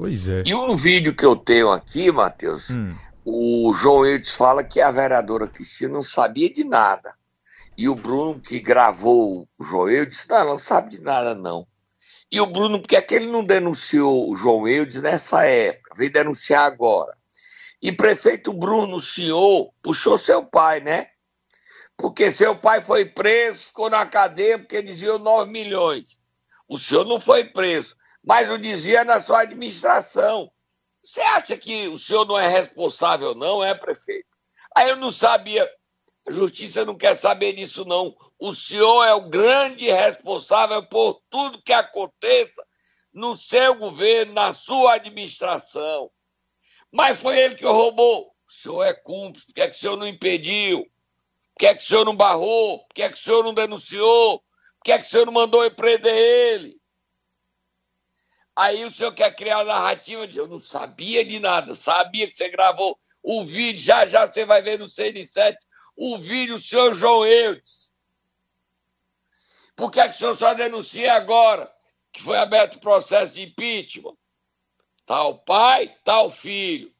Pois 0.00 0.28
é. 0.28 0.42
E 0.44 0.54
um 0.54 0.74
vídeo 0.74 1.14
que 1.14 1.24
eu 1.24 1.36
tenho 1.36 1.70
aqui, 1.70 2.10
Matheus, 2.10 2.70
hum 2.70 2.94
o 3.24 3.72
João 3.72 4.04
Eudes 4.04 4.34
fala 4.34 4.64
que 4.64 4.80
a 4.80 4.90
vereadora 4.90 5.46
Cristina 5.46 5.92
não 5.92 6.02
sabia 6.02 6.50
de 6.50 6.64
nada. 6.64 7.14
E 7.76 7.88
o 7.88 7.94
Bruno, 7.94 8.40
que 8.40 8.58
gravou 8.58 9.48
o 9.58 9.64
João 9.64 9.88
Eudes, 9.88 10.26
não, 10.28 10.44
não 10.44 10.58
sabe 10.58 10.90
de 10.90 11.00
nada, 11.00 11.34
não. 11.34 11.66
E 12.30 12.40
o 12.40 12.46
Bruno, 12.46 12.80
porque 12.80 12.96
é 12.96 13.02
que 13.02 13.14
ele 13.14 13.26
não 13.26 13.44
denunciou 13.44 14.30
o 14.30 14.34
João 14.34 14.66
Eudes 14.66 15.00
nessa 15.00 15.44
época? 15.44 15.94
Veio 15.96 16.12
denunciar 16.12 16.62
agora. 16.62 17.16
E 17.82 17.92
prefeito 17.92 18.52
Bruno, 18.52 18.96
o 18.96 19.00
senhor, 19.00 19.72
puxou 19.82 20.18
seu 20.18 20.44
pai, 20.44 20.80
né? 20.80 21.08
Porque 21.96 22.30
seu 22.30 22.56
pai 22.56 22.82
foi 22.82 23.04
preso, 23.04 23.66
ficou 23.66 23.90
na 23.90 24.06
cadeia 24.06 24.58
porque 24.58 24.82
dizia 24.82 25.18
9 25.18 25.50
milhões. 25.50 26.18
O 26.68 26.78
senhor 26.78 27.04
não 27.04 27.20
foi 27.20 27.44
preso, 27.44 27.96
mas 28.24 28.50
o 28.50 28.58
dizia 28.58 29.04
na 29.04 29.20
sua 29.20 29.42
administração. 29.42 30.50
Você 31.02 31.20
acha 31.20 31.56
que 31.56 31.88
o 31.88 31.96
senhor 31.96 32.26
não 32.26 32.38
é 32.38 32.46
responsável, 32.46 33.34
não, 33.34 33.64
é, 33.64 33.74
prefeito? 33.74 34.28
Aí 34.76 34.88
eu 34.88 34.96
não 34.96 35.10
sabia. 35.10 35.68
A 36.28 36.30
justiça 36.30 36.84
não 36.84 36.96
quer 36.96 37.14
saber 37.14 37.54
disso, 37.54 37.84
não. 37.84 38.14
O 38.38 38.54
senhor 38.54 39.04
é 39.04 39.14
o 39.14 39.28
grande 39.28 39.90
responsável 39.90 40.84
por 40.86 41.22
tudo 41.30 41.62
que 41.62 41.72
aconteça 41.72 42.64
no 43.12 43.36
seu 43.36 43.74
governo, 43.74 44.34
na 44.34 44.52
sua 44.52 44.94
administração. 44.94 46.10
Mas 46.92 47.20
foi 47.20 47.38
ele 47.38 47.54
que 47.54 47.64
roubou. 47.64 48.26
O 48.48 48.52
senhor 48.52 48.84
é 48.84 48.92
cúmplice. 48.92 49.46
Por 49.46 49.54
que, 49.54 49.60
é 49.62 49.68
que 49.68 49.76
o 49.76 49.78
senhor 49.78 49.96
não 49.96 50.06
impediu? 50.06 50.80
Por 50.80 51.60
que, 51.60 51.66
é 51.66 51.74
que 51.74 51.82
o 51.82 51.86
senhor 51.86 52.04
não 52.04 52.16
barrou? 52.16 52.80
Por 52.80 52.94
que, 52.94 53.02
é 53.02 53.08
que 53.08 53.14
o 53.14 53.20
senhor 53.20 53.42
não 53.42 53.54
denunciou? 53.54 54.38
Por 54.38 54.84
que, 54.84 54.92
é 54.92 54.98
que 54.98 55.06
o 55.06 55.10
senhor 55.10 55.26
não 55.26 55.32
mandou 55.32 55.64
empreender 55.64 56.16
ele? 56.16 56.79
Aí 58.54 58.84
o 58.84 58.90
senhor 58.90 59.12
quer 59.12 59.34
criar 59.34 59.60
a 59.60 59.64
narrativa 59.64 60.26
de 60.26 60.38
eu 60.38 60.48
não 60.48 60.60
sabia 60.60 61.24
de 61.24 61.38
nada, 61.38 61.74
sabia 61.74 62.28
que 62.28 62.36
você 62.36 62.48
gravou 62.48 62.98
o 63.22 63.44
vídeo, 63.44 63.80
já 63.80 64.06
já 64.06 64.26
você 64.26 64.44
vai 64.44 64.60
ver 64.62 64.78
no 64.78 64.86
CN7 64.86 65.56
o 65.96 66.18
vídeo 66.18 66.56
do 66.56 66.62
senhor 66.62 66.94
João 66.94 67.26
Eudes. 67.26 67.90
Por 69.76 69.90
que, 69.90 70.00
é 70.00 70.08
que 70.08 70.14
o 70.14 70.18
senhor 70.18 70.36
só 70.36 70.54
denuncia 70.54 71.14
agora 71.14 71.72
que 72.12 72.22
foi 72.22 72.36
aberto 72.36 72.76
o 72.76 72.80
processo 72.80 73.34
de 73.34 73.42
impeachment? 73.42 74.14
O 75.08 75.34
pai, 75.34 75.94
o 76.06 76.30
filho. 76.30 76.92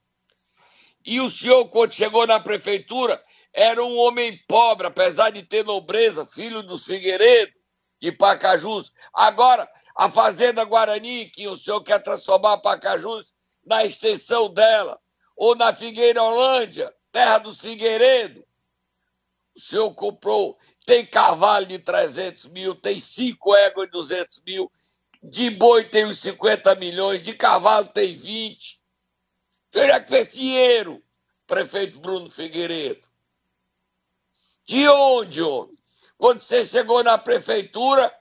E 1.04 1.20
o 1.20 1.28
senhor, 1.28 1.68
quando 1.68 1.92
chegou 1.92 2.26
na 2.26 2.40
prefeitura, 2.40 3.22
era 3.52 3.84
um 3.84 3.96
homem 3.96 4.38
pobre, 4.48 4.86
apesar 4.86 5.30
de 5.30 5.42
ter 5.42 5.64
nobreza, 5.64 6.26
filho 6.26 6.62
dos 6.62 6.84
Figueiredo, 6.84 7.52
de 8.00 8.10
Pacajus. 8.10 8.92
Agora, 9.12 9.70
a 9.94 10.10
Fazenda 10.10 10.64
Guarani, 10.64 11.28
que 11.30 11.46
o 11.46 11.56
senhor 11.56 11.82
quer 11.82 12.02
transformar 12.02 12.58
Pacajus 12.58 13.32
na 13.64 13.84
extensão 13.84 14.52
dela, 14.52 14.98
ou 15.36 15.54
na 15.54 15.74
Figueira 15.74 16.22
Holândia, 16.22 16.92
terra 17.12 17.38
dos 17.38 17.60
Figueiredo. 17.60 18.44
O 19.54 19.60
senhor 19.60 19.94
comprou, 19.94 20.58
tem 20.86 21.04
cavalo 21.04 21.66
de 21.66 21.78
300 21.78 22.46
mil, 22.46 22.74
tem 22.74 22.98
cinco 22.98 23.54
éguas 23.54 23.86
de 23.86 23.92
200 23.92 24.42
mil, 24.46 24.72
de 25.22 25.50
boi 25.50 25.84
tem 25.84 26.06
uns 26.06 26.18
50 26.20 26.74
milhões, 26.76 27.22
de 27.22 27.34
cavalo 27.34 27.88
tem 27.88 28.16
20. 28.16 28.80
Veja 29.72 30.00
que 30.00 30.08
fez 30.08 30.32
dinheiro, 30.32 31.02
prefeito 31.46 32.00
Bruno 32.00 32.30
Figueiredo. 32.30 33.06
De 34.64 34.88
onde, 34.88 35.42
homem? 35.42 35.79
Quando 36.20 36.42
você 36.42 36.66
chegou 36.66 37.02
na 37.02 37.16
prefeitura, 37.16 38.14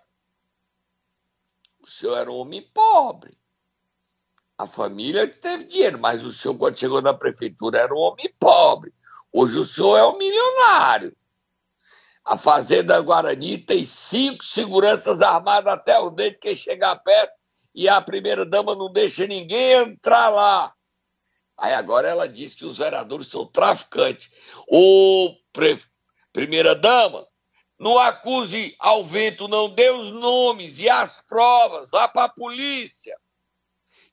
o 1.81 1.85
senhor 1.85 2.15
era 2.15 2.31
um 2.31 2.35
homem 2.35 2.61
pobre. 2.73 3.37
A 4.57 4.65
família 4.65 5.27
teve 5.27 5.65
dinheiro, 5.65 5.99
mas 5.99 6.23
o 6.23 6.31
senhor, 6.31 6.57
quando 6.57 6.79
chegou 6.79 7.01
na 7.01 7.13
prefeitura, 7.13 7.77
era 7.77 7.93
um 7.93 7.97
homem 7.97 8.33
pobre. 8.39 8.93
Hoje 9.33 9.59
o 9.59 9.65
senhor 9.65 9.97
é 9.97 10.05
um 10.05 10.17
milionário. 10.17 11.13
A 12.23 12.37
Fazenda 12.37 13.01
Guarani 13.01 13.57
tem 13.57 13.83
cinco 13.83 14.45
seguranças 14.45 15.21
armadas 15.21 15.73
até 15.73 15.99
o 15.99 16.09
dente 16.09 16.39
que 16.39 16.55
chegar 16.55 16.95
perto 17.03 17.33
e 17.75 17.89
a 17.89 17.99
primeira-dama 17.99 18.75
não 18.75 18.89
deixa 18.89 19.27
ninguém 19.27 19.73
entrar 19.73 20.29
lá. 20.29 20.73
Aí 21.57 21.73
agora 21.73 22.07
ela 22.07 22.29
diz 22.29 22.55
que 22.55 22.63
os 22.63 22.77
vereadores 22.77 23.27
são 23.27 23.45
traficantes. 23.45 24.31
Ô, 24.69 25.35
pre... 25.51 25.77
primeira-dama, 26.31 27.27
não 27.79 27.97
acuse 27.97 28.75
ao 28.77 29.05
vento, 29.05 29.47
não 29.47 29.73
dê 29.73 29.89
os 29.89 30.11
nomes 30.11 30.79
e 30.79 30.89
as 30.89 31.21
provas. 31.21 31.89
Vá 31.89 32.09
para 32.09 32.25
a 32.25 32.29
polícia. 32.29 33.17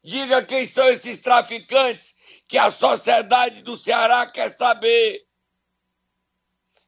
Diga 0.05 0.45
quem 0.45 0.65
são 0.67 0.89
esses 0.89 1.19
traficantes 1.21 2.15
que 2.47 2.57
a 2.57 2.71
sociedade 2.71 3.63
do 3.63 3.77
Ceará 3.77 4.25
quer 4.25 4.51
saber. 4.51 5.27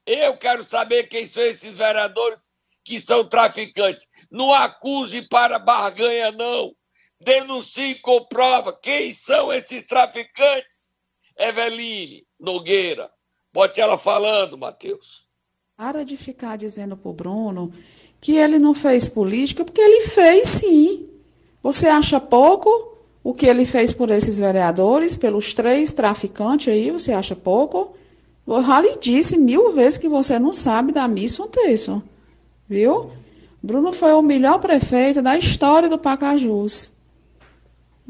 Eu 0.06 0.38
quero 0.38 0.62
saber 0.62 1.08
quem 1.08 1.26
são 1.26 1.42
esses 1.42 1.76
vereadores 1.76 2.40
que 2.84 3.00
são 3.00 3.28
traficantes. 3.28 4.06
Não 4.30 4.54
acuse 4.54 5.22
para 5.22 5.58
barganha, 5.58 6.30
não. 6.30 6.72
Denuncie 7.20 7.96
com 7.96 8.24
prova 8.26 8.72
quem 8.72 9.10
são 9.10 9.52
esses 9.52 9.84
traficantes. 9.84 10.88
Eveline 11.36 12.24
Nogueira. 12.38 13.10
Bote 13.52 13.80
ela 13.80 13.98
falando, 13.98 14.56
Matheus. 14.56 15.27
Para 15.78 16.04
de 16.04 16.16
ficar 16.16 16.58
dizendo 16.58 16.96
pro 16.96 17.12
Bruno 17.12 17.72
que 18.20 18.32
ele 18.32 18.58
não 18.58 18.74
fez 18.74 19.08
política, 19.08 19.64
porque 19.64 19.80
ele 19.80 20.08
fez 20.08 20.48
sim. 20.48 21.06
Você 21.62 21.86
acha 21.86 22.18
pouco 22.18 22.96
o 23.22 23.32
que 23.32 23.46
ele 23.46 23.64
fez 23.64 23.92
por 23.92 24.10
esses 24.10 24.40
vereadores, 24.40 25.16
pelos 25.16 25.54
três 25.54 25.92
traficantes 25.92 26.66
aí? 26.66 26.90
Você 26.90 27.12
acha 27.12 27.36
pouco? 27.36 27.94
Eu 28.44 28.60
já 28.60 28.80
lhe 28.80 28.96
disse 28.96 29.38
mil 29.38 29.72
vezes 29.72 30.00
que 30.00 30.08
você 30.08 30.36
não 30.36 30.52
sabe 30.52 30.90
da 30.90 31.06
missa 31.06 31.44
um 31.44 31.46
terço. 31.48 32.02
Viu? 32.68 33.12
Bruno 33.62 33.92
foi 33.92 34.12
o 34.14 34.20
melhor 34.20 34.58
prefeito 34.58 35.22
da 35.22 35.38
história 35.38 35.88
do 35.88 35.96
Pacajus. 35.96 36.94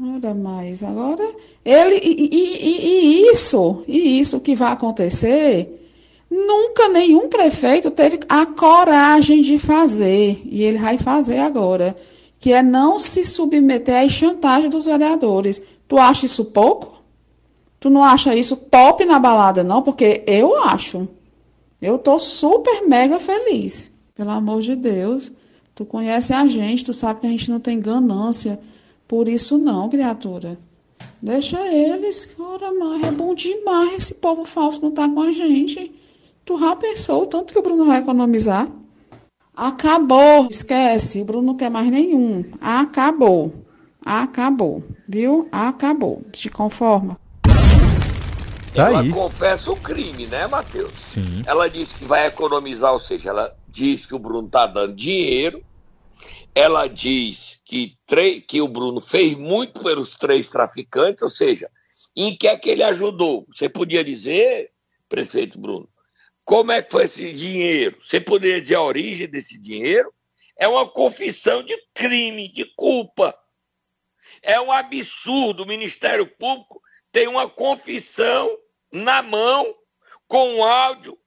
Olha 0.01 0.33
mais, 0.33 0.81
agora 0.81 1.35
ele 1.63 1.99
e, 2.01 2.29
e, 2.31 3.25
e, 3.27 3.29
isso, 3.29 3.83
e 3.87 4.19
isso 4.19 4.39
que 4.39 4.55
vai 4.55 4.71
acontecer, 4.71 5.78
nunca 6.29 6.87
nenhum 6.89 7.27
prefeito 7.27 7.89
teve 7.89 8.19
a 8.29 8.45
coragem 8.45 9.41
de 9.41 9.57
fazer, 9.57 10.41
e 10.45 10.63
ele 10.63 10.77
vai 10.77 10.97
fazer 10.97 11.39
agora, 11.39 11.95
que 12.39 12.53
é 12.53 12.61
não 12.61 12.99
se 12.99 13.23
submeter 13.23 14.05
às 14.05 14.11
chantagens 14.11 14.71
dos 14.71 14.85
vereadores. 14.85 15.61
Tu 15.87 15.97
acha 15.97 16.25
isso 16.25 16.45
pouco? 16.45 16.99
Tu 17.79 17.89
não 17.89 18.03
acha 18.03 18.35
isso 18.35 18.55
top 18.55 19.03
na 19.05 19.19
balada, 19.19 19.63
não? 19.63 19.81
Porque 19.81 20.23
eu 20.27 20.57
acho. 20.63 21.07
Eu 21.81 21.97
tô 21.97 22.19
super 22.19 22.87
mega 22.87 23.19
feliz. 23.19 23.93
Pelo 24.15 24.31
amor 24.31 24.61
de 24.61 24.75
Deus. 24.75 25.31
Tu 25.73 25.85
conhece 25.85 26.33
a 26.33 26.45
gente, 26.45 26.83
tu 26.83 26.93
sabe 26.93 27.21
que 27.21 27.27
a 27.27 27.29
gente 27.29 27.49
não 27.49 27.59
tem 27.59 27.79
ganância 27.79 28.59
por 29.07 29.29
isso 29.29 29.57
não, 29.57 29.89
criatura. 29.89 30.57
Deixa 31.21 31.59
eles, 31.73 32.35
ora 32.37 32.71
mais, 32.73 33.03
é 33.07 33.11
bom 33.11 33.33
demais 33.33 33.93
esse 33.93 34.15
povo 34.15 34.45
falso 34.45 34.81
não 34.81 34.91
tá 34.91 35.07
com 35.07 35.21
a 35.21 35.31
gente. 35.31 35.91
Tu 36.49 36.57
já 36.57 36.75
pensou 36.75 37.21
o 37.21 37.27
tanto 37.27 37.53
que 37.53 37.59
o 37.59 37.61
Bruno 37.61 37.85
vai 37.85 37.99
economizar? 37.99 38.67
Acabou, 39.55 40.47
esquece, 40.49 41.21
o 41.21 41.25
Bruno 41.25 41.45
não 41.45 41.55
quer 41.55 41.69
mais 41.69 41.91
nenhum. 41.91 42.43
Acabou, 42.59 43.53
acabou, 44.03 44.83
viu? 45.07 45.47
Acabou. 45.51 46.23
Te 46.33 46.49
conforma. 46.49 47.19
Tá 48.73 48.87
ela 48.87 49.01
aí. 49.01 49.11
confessa 49.11 49.69
o 49.69 49.75
crime, 49.75 50.25
né, 50.25 50.47
Matheus? 50.47 50.91
Sim. 50.97 51.43
Ela 51.45 51.69
disse 51.69 51.93
que 51.93 52.03
vai 52.03 52.25
economizar, 52.25 52.93
ou 52.93 52.99
seja, 52.99 53.29
ela 53.29 53.55
diz 53.67 54.07
que 54.07 54.15
o 54.15 54.19
Bruno 54.19 54.49
tá 54.49 54.65
dando 54.65 54.95
dinheiro 54.95 55.63
ela 56.55 56.87
diz 56.87 57.59
que, 57.63 57.95
que 58.47 58.59
o 58.59 58.67
Bruno 58.67 58.99
fez 58.99 59.37
muito 59.37 59.83
pelos 59.83 60.17
três 60.17 60.49
traficantes, 60.49 61.21
ou 61.21 61.29
seja, 61.29 61.69
em 62.15 62.35
que 62.35 62.47
é 62.47 62.57
que 62.57 62.71
ele 62.71 62.81
ajudou? 62.81 63.45
Você 63.51 63.69
podia 63.69 64.03
dizer, 64.03 64.71
prefeito 65.07 65.59
Bruno, 65.59 65.87
como 66.49 66.71
é 66.71 66.81
que 66.81 66.89
foi 66.89 67.03
esse 67.03 67.31
dinheiro? 67.31 68.01
Você 68.01 68.19
poderia 68.19 68.59
dizer 68.59 68.73
a 68.73 68.81
origem 68.81 69.29
desse 69.29 69.55
dinheiro? 69.55 70.11
É 70.57 70.67
uma 70.67 70.89
confissão 70.89 71.61
de 71.61 71.77
crime, 71.93 72.51
de 72.51 72.65
culpa. 72.75 73.37
É 74.41 74.59
um 74.59 74.71
absurdo. 74.71 75.61
O 75.61 75.67
Ministério 75.67 76.25
Público 76.25 76.81
tem 77.11 77.27
uma 77.27 77.47
confissão 77.47 78.49
na 78.91 79.21
mão, 79.21 79.75
com 80.27 80.63
áudio, 80.63 81.19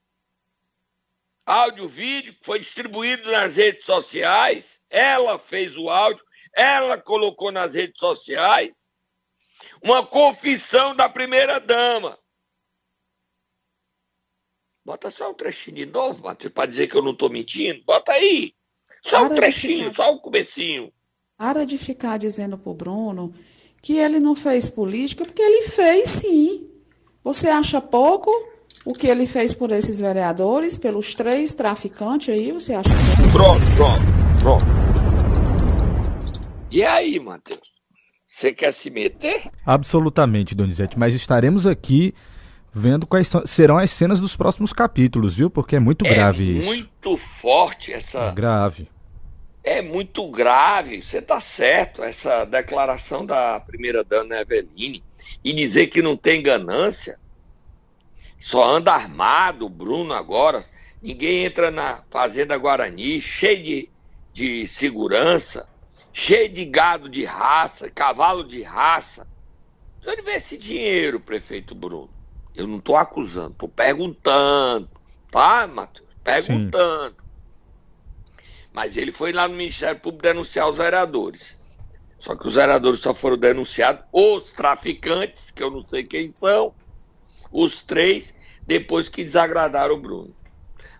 áudio, 1.45 1.87
vídeo, 1.87 2.33
que 2.33 2.45
foi 2.45 2.59
distribuído 2.59 3.31
nas 3.31 3.55
redes 3.55 3.85
sociais 3.85 4.77
ela 4.89 5.39
fez 5.39 5.77
o 5.77 5.89
áudio, 5.89 6.25
ela 6.53 6.97
colocou 6.97 7.49
nas 7.49 7.75
redes 7.75 7.97
sociais 7.97 8.91
uma 9.81 10.05
confissão 10.05 10.93
da 10.93 11.07
primeira 11.07 11.61
dama. 11.61 12.19
Bota 14.85 15.09
só 15.09 15.31
um 15.31 15.33
trechinho 15.33 15.77
de 15.77 15.85
novo, 15.85 16.25
Matheus, 16.25 16.51
para 16.51 16.69
dizer 16.69 16.87
que 16.87 16.97
eu 16.97 17.01
não 17.01 17.11
estou 17.11 17.29
mentindo. 17.29 17.81
Bota 17.85 18.11
aí. 18.11 18.53
Só 19.01 19.19
para 19.19 19.31
um 19.31 19.35
trechinho, 19.35 19.89
ficar... 19.89 20.03
só 20.03 20.13
um 20.13 20.17
comecinho. 20.17 20.91
Para 21.37 21.65
de 21.65 21.77
ficar 21.77 22.17
dizendo 22.17 22.57
pro 22.57 22.73
Bruno 22.73 23.33
que 23.81 23.97
ele 23.97 24.19
não 24.19 24.35
fez 24.35 24.69
política, 24.69 25.23
porque 25.23 25.41
ele 25.41 25.63
fez 25.69 26.09
sim. 26.09 26.69
Você 27.23 27.47
acha 27.47 27.79
pouco 27.79 28.29
o 28.85 28.93
que 28.93 29.07
ele 29.07 29.25
fez 29.25 29.53
por 29.53 29.71
esses 29.71 30.01
vereadores, 30.01 30.77
pelos 30.77 31.15
três 31.15 31.53
traficantes 31.53 32.33
aí? 32.33 32.51
Você 32.51 32.73
acha 32.73 32.89
pouco? 32.89 33.31
Pronto, 33.31 33.65
pronto, 33.77 34.03
pronto. 34.41 34.65
E 36.69 36.83
aí, 36.83 37.19
Matheus? 37.21 37.71
Você 38.27 38.53
quer 38.53 38.73
se 38.73 38.89
meter? 38.89 39.49
Absolutamente, 39.65 40.53
Donizete, 40.53 40.99
mas 40.99 41.13
estaremos 41.13 41.65
aqui 41.65 42.13
vendo 42.73 43.05
quais 43.05 43.29
serão 43.45 43.77
as 43.77 43.91
cenas 43.91 44.19
dos 44.19 44.35
próximos 44.35 44.73
capítulos, 44.73 45.35
viu? 45.35 45.49
Porque 45.49 45.75
é 45.75 45.79
muito 45.79 46.05
é 46.05 46.13
grave 46.13 46.57
isso. 46.57 46.69
É 46.69 46.75
muito 46.75 47.17
forte 47.17 47.93
essa. 47.93 48.19
É 48.19 48.31
grave. 48.31 48.89
É 49.63 49.81
muito 49.81 50.29
grave, 50.29 51.01
você 51.01 51.19
está 51.19 51.39
certo, 51.39 52.03
essa 52.03 52.43
declaração 52.43 53.25
da 53.25 53.61
primeira 53.61 54.03
dama 54.03 54.35
Eveline 54.35 55.01
e 55.41 55.53
dizer 55.53 55.87
que 55.87 56.01
não 56.01 56.17
tem 56.17 56.43
ganância, 56.43 57.17
só 58.41 58.69
anda 58.69 58.91
armado, 58.91 59.69
Bruno 59.69 60.13
agora, 60.13 60.65
ninguém 61.01 61.45
entra 61.45 61.71
na 61.71 62.03
Fazenda 62.11 62.57
Guarani, 62.57 63.21
cheio 63.21 63.63
de, 63.63 63.89
de 64.33 64.67
segurança, 64.67 65.65
cheio 66.11 66.49
de 66.49 66.65
gado 66.65 67.07
de 67.07 67.23
raça, 67.23 67.89
cavalo 67.89 68.43
de 68.43 68.61
raça. 68.63 69.25
De 70.01 70.09
onde 70.09 70.21
vem 70.23 70.35
esse 70.35 70.57
dinheiro, 70.57 71.21
prefeito 71.21 71.73
Bruno? 71.73 72.09
Eu 72.55 72.67
não 72.67 72.77
estou 72.77 72.95
acusando, 72.95 73.51
estou 73.51 73.69
perguntando, 73.69 74.89
tá, 75.31 75.67
Matheus? 75.67 76.07
Perguntando. 76.23 77.15
Sim. 77.15 77.23
Mas 78.71 78.97
ele 78.97 79.11
foi 79.11 79.31
lá 79.31 79.47
no 79.47 79.55
Ministério 79.55 79.99
Público 79.99 80.23
denunciar 80.23 80.69
os 80.69 80.77
vereadores. 80.77 81.57
Só 82.17 82.35
que 82.35 82.47
os 82.47 82.55
vereadores 82.55 82.99
só 83.01 83.13
foram 83.13 83.37
denunciados, 83.37 84.05
os 84.11 84.51
traficantes, 84.51 85.51
que 85.51 85.61
eu 85.61 85.69
não 85.69 85.85
sei 85.87 86.03
quem 86.03 86.29
são, 86.29 86.73
os 87.51 87.81
três, 87.81 88.33
depois 88.65 89.09
que 89.09 89.23
desagradaram 89.23 89.95
o 89.95 90.01
Bruno. 90.01 90.33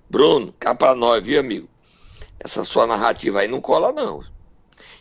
Bruno, 0.09 0.53
cá 0.59 0.75
pra 0.75 0.93
nós, 0.93 1.23
viu, 1.23 1.39
amigo? 1.39 1.69
Essa 2.39 2.63
sua 2.63 2.85
narrativa 2.85 3.39
aí 3.39 3.47
não 3.47 3.61
cola, 3.61 3.91
não. 3.91 4.21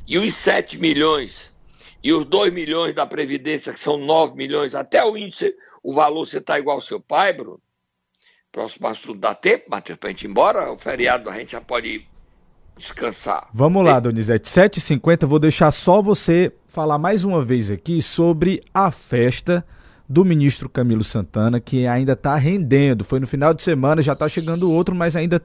E 0.07 0.17
os 0.19 0.35
7 0.35 0.79
milhões 0.79 1.53
e 2.03 2.12
os 2.12 2.25
2 2.25 2.53
milhões 2.53 2.95
da 2.95 3.07
Previdência, 3.07 3.73
que 3.73 3.81
são 3.81 3.97
9 3.97 4.35
milhões, 4.35 4.75
até 4.75 5.05
o 5.05 5.17
índice, 5.17 5.55
o 5.83 5.92
valor 5.92 6.27
você 6.27 6.38
está 6.38 6.59
igual 6.59 6.77
ao 6.77 6.81
seu 6.81 7.01
pai, 7.01 7.33
Bruno? 7.33 7.61
Próximo 8.51 8.87
assunto 8.87 9.18
dá 9.18 9.35
tempo, 9.35 9.71
Matheus, 9.71 9.99
para 9.99 10.09
a 10.11 10.12
gente 10.12 10.27
ir 10.27 10.31
embora? 10.31 10.71
O 10.71 10.79
feriado 10.79 11.31
a 11.31 11.38
gente 11.38 11.53
já 11.53 11.61
pode 11.61 12.07
descansar. 12.77 13.49
Vamos 13.53 13.85
lá, 13.85 13.99
Donizete. 13.99 14.49
7h50, 14.49 15.27
vou 15.27 15.38
deixar 15.38 15.71
só 15.73 16.03
você 16.03 16.53
falar 16.66 16.99
mais 16.99 17.25
uma 17.25 17.45
vez 17.45 17.71
aqui 17.71 18.03
sobre 18.03 18.62
a 18.73 18.90
festa 18.90 19.64
do 20.09 20.25
ministro 20.25 20.68
Camilo 20.68 21.03
Santana, 21.03 21.61
que 21.61 21.87
ainda 21.87 22.12
está 22.12 22.37
rendendo. 22.37 23.05
Foi 23.05 23.18
no 23.18 23.27
final 23.27 23.55
de 23.55 23.62
semana, 23.62 24.03
já 24.03 24.12
está 24.12 24.29
chegando 24.29 24.71
outro, 24.71 24.95
mas 24.95 25.16
ainda 25.16 25.42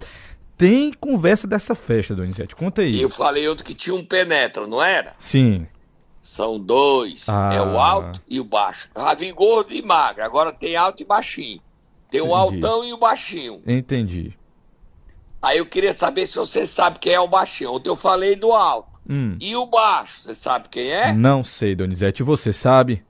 tem 0.57 0.91
conversa 0.91 1.47
dessa 1.47 1.75
festa, 1.75 2.15
Donizete. 2.15 2.55
Conta 2.55 2.81
aí. 2.81 2.99
Eu 2.99 3.09
falei 3.09 3.47
outro 3.47 3.63
que 3.63 3.73
tinha 3.73 3.95
um 3.95 4.03
penetra, 4.03 4.67
não 4.67 4.81
era? 4.81 5.13
Sim. 5.19 5.65
São 6.37 6.59
dois. 6.59 7.27
Ah. 7.27 7.51
É 7.51 7.59
o 7.59 7.79
alto 7.79 8.21
e 8.27 8.39
o 8.39 8.43
baixo. 8.43 8.87
Vi 9.17 9.31
gordo 9.31 9.73
e 9.73 9.81
magro. 9.81 10.23
Agora 10.23 10.53
tem 10.53 10.75
alto 10.75 11.01
e 11.01 11.05
baixinho. 11.05 11.59
Tem 12.11 12.19
Entendi. 12.21 12.31
o 12.31 12.35
altão 12.35 12.85
e 12.85 12.93
o 12.93 12.97
baixinho. 12.97 13.63
Entendi. 13.65 14.37
Aí 15.41 15.57
eu 15.57 15.65
queria 15.65 15.93
saber 15.93 16.27
se 16.27 16.37
você 16.37 16.67
sabe 16.67 16.99
quem 16.99 17.11
é 17.11 17.19
o 17.19 17.27
baixinho. 17.27 17.71
Ontem 17.73 17.89
eu 17.89 17.95
falei 17.95 18.35
do 18.35 18.53
alto. 18.53 18.87
Hum. 19.09 19.35
E 19.41 19.55
o 19.55 19.65
baixo, 19.65 20.21
você 20.21 20.35
sabe 20.35 20.69
quem 20.69 20.91
é? 20.91 21.11
Não 21.11 21.43
sei, 21.43 21.73
Donizete. 21.73 22.21
Você 22.21 22.53
sabe? 22.53 23.03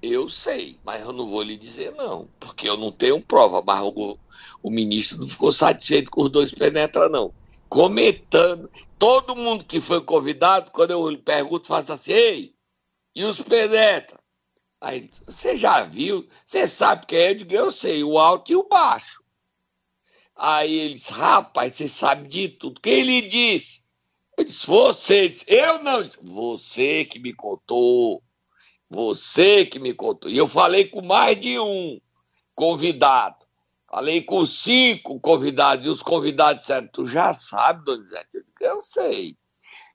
Eu 0.00 0.28
sei, 0.28 0.78
mas 0.84 1.02
eu 1.02 1.12
não 1.12 1.26
vou 1.26 1.42
lhe 1.42 1.56
dizer 1.56 1.92
não. 1.96 2.28
Porque 2.38 2.68
eu 2.68 2.76
não 2.76 2.92
tenho 2.92 3.20
prova. 3.20 3.60
Mas 3.66 3.82
o, 3.82 4.16
o 4.62 4.70
ministro 4.70 5.18
não 5.18 5.28
ficou 5.28 5.50
satisfeito 5.50 6.08
com 6.08 6.22
os 6.22 6.30
dois 6.30 6.54
penetra, 6.54 7.08
não. 7.08 7.32
Comentando. 7.68 8.70
Todo 8.96 9.34
mundo 9.34 9.64
que 9.64 9.80
foi 9.80 10.00
convidado, 10.00 10.70
quando 10.70 10.92
eu 10.92 11.10
lhe 11.10 11.16
pergunto, 11.16 11.66
faz 11.66 11.90
assim, 11.90 12.12
ei, 12.12 12.59
e 13.14 13.24
os 13.24 13.40
penetra? 13.40 14.18
Aí, 14.80 15.10
você 15.26 15.56
já 15.56 15.82
viu? 15.82 16.26
Você 16.46 16.66
sabe 16.66 17.06
quem 17.06 17.18
é? 17.18 17.30
Eu 17.30 17.34
digo, 17.34 17.52
eu 17.52 17.70
sei, 17.70 18.02
o 18.02 18.18
alto 18.18 18.50
e 18.50 18.56
o 18.56 18.66
baixo. 18.66 19.22
Aí 20.34 20.72
eles, 20.72 21.06
rapaz, 21.08 21.76
você 21.76 21.86
sabe 21.86 22.26
de 22.26 22.48
tudo. 22.48 22.80
Quem 22.80 23.02
lhe 23.02 23.28
disse? 23.28 23.84
Eu 24.38 24.44
disse, 24.44 24.66
você. 24.66 25.36
Eu 25.46 25.82
não. 25.82 26.08
Você 26.22 27.04
que 27.04 27.18
me 27.18 27.34
contou. 27.34 28.22
Você 28.88 29.66
que 29.66 29.78
me 29.78 29.92
contou. 29.92 30.30
E 30.30 30.38
eu 30.38 30.48
falei 30.48 30.88
com 30.88 31.02
mais 31.02 31.38
de 31.38 31.58
um 31.58 32.00
convidado. 32.54 33.44
Falei 33.86 34.22
com 34.22 34.46
cinco 34.46 35.20
convidados. 35.20 35.84
E 35.84 35.90
os 35.90 36.02
convidados 36.02 36.62
disseram, 36.62 36.88
tu 36.88 37.04
já 37.04 37.34
sabe, 37.34 37.84
Donizete? 37.84 38.28
Eu 38.32 38.42
digo, 38.42 38.56
eu 38.60 38.80
sei. 38.80 39.36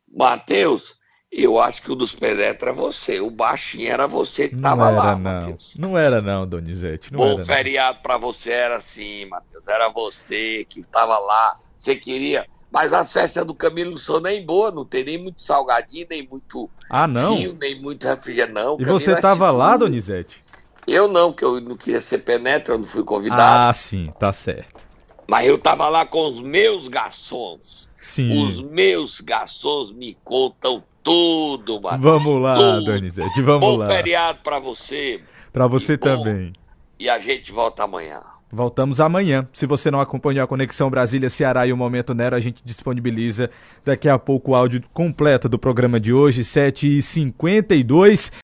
Matheus, 0.08 0.96
eu 1.44 1.60
acho 1.60 1.82
que 1.82 1.92
o 1.92 1.96
dos 1.96 2.14
pedestres 2.14 2.62
era 2.62 2.74
você. 2.74 3.20
O 3.20 3.30
baixinho 3.30 3.92
era 3.92 4.08
você 4.08 4.48
que 4.48 4.56
estava 4.56 4.90
lá. 4.90 5.16
Não 5.16 5.30
era, 5.30 5.42
não. 5.42 5.58
Não 5.78 5.98
era, 5.98 6.22
não, 6.22 6.48
Donizete. 6.48 7.12
Não 7.12 7.20
Bom 7.20 7.34
era, 7.34 7.46
feriado 7.46 8.00
para 8.02 8.18
você 8.18 8.52
era 8.52 8.78
assim, 8.78 9.26
Matheus. 9.26 9.68
Era 9.68 9.90
você 9.90 10.66
que 10.70 10.80
estava 10.80 11.18
lá. 11.20 11.60
Você 11.78 11.96
queria. 11.96 12.46
Mas 12.72 12.94
as 12.94 13.12
festas 13.12 13.46
do 13.46 13.54
Camilo 13.54 13.92
não 13.92 13.98
são 13.98 14.22
nem 14.22 14.46
boas, 14.46 14.74
não 14.74 14.86
tem 14.86 15.04
nem 15.04 15.22
muito 15.22 15.42
salgadinho, 15.42 16.08
nem 16.10 16.28
muito 16.28 16.70
Ah, 16.90 17.08
não? 17.08 17.38
nem 17.54 17.82
muito 17.82 18.08
refrigerante, 18.08 18.54
não. 18.54 18.76
E 18.76 18.80
Camilo 18.80 19.00
você 19.00 19.12
é 19.12 19.22
tava 19.22 19.52
lá, 19.52 19.74
seguro. 19.74 19.90
Donizete? 19.90 20.42
Eu 20.88 21.08
não, 21.08 21.34
que 21.34 21.44
eu 21.44 21.60
não 21.60 21.76
queria 21.76 22.00
ser 22.00 22.20
penetra, 22.20 22.76
eu 22.76 22.78
não 22.78 22.86
fui 22.86 23.04
convidado. 23.04 23.70
Ah, 23.70 23.74
sim, 23.74 24.10
tá 24.20 24.32
certo. 24.32 24.86
Mas 25.28 25.48
eu 25.48 25.58
tava 25.58 25.90
lá 25.90 26.06
com 26.06 26.30
os 26.30 26.40
meus 26.40 26.88
garçons. 26.88 27.92
Sim. 28.00 28.44
Os 28.44 28.62
meus 28.62 29.20
garçons 29.20 29.92
me 29.92 30.16
contam 30.24 30.84
tudo, 31.06 31.80
Matheus. 31.82 32.02
Vamos 32.02 32.42
lá, 32.42 32.56
tudo. 32.56 32.84
Donizete, 32.86 33.42
vamos 33.42 33.62
Bom 33.62 33.78
lá. 33.78 33.88
feriado 33.88 34.40
para 34.44 34.60
você 34.60 35.22
Pra 35.54 35.68
você 35.68 35.94
E 35.94 35.98
bom. 35.98 36.04
também. 36.04 36.52
e 37.00 37.08
a 37.08 37.18
gente 37.20 37.52
volta 37.54 37.84
amanhã. 37.84 38.20
Voltamos 38.52 39.00
amanhã. 39.02 39.48
Se 39.52 39.66
você 39.66 39.92
não 39.92 40.00
acompanhou 40.00 40.44
a 40.44 40.48
Conexão 40.48 40.90
Brasília-Ceará 40.90 41.68
e 41.68 41.74
o 41.74 41.78
Momento 41.78 42.14
Nero, 42.14 42.36
a 42.36 42.40
gente 42.40 42.62
disponibiliza 42.64 43.50
daqui 43.84 44.08
a 44.08 44.18
pouco 44.18 44.52
o 44.52 44.56
áudio 44.56 44.82
completo 44.94 45.50
do 45.50 45.60
programa 45.60 46.00
de 46.00 46.14
hoje, 46.14 46.42
7h52. 46.44 48.32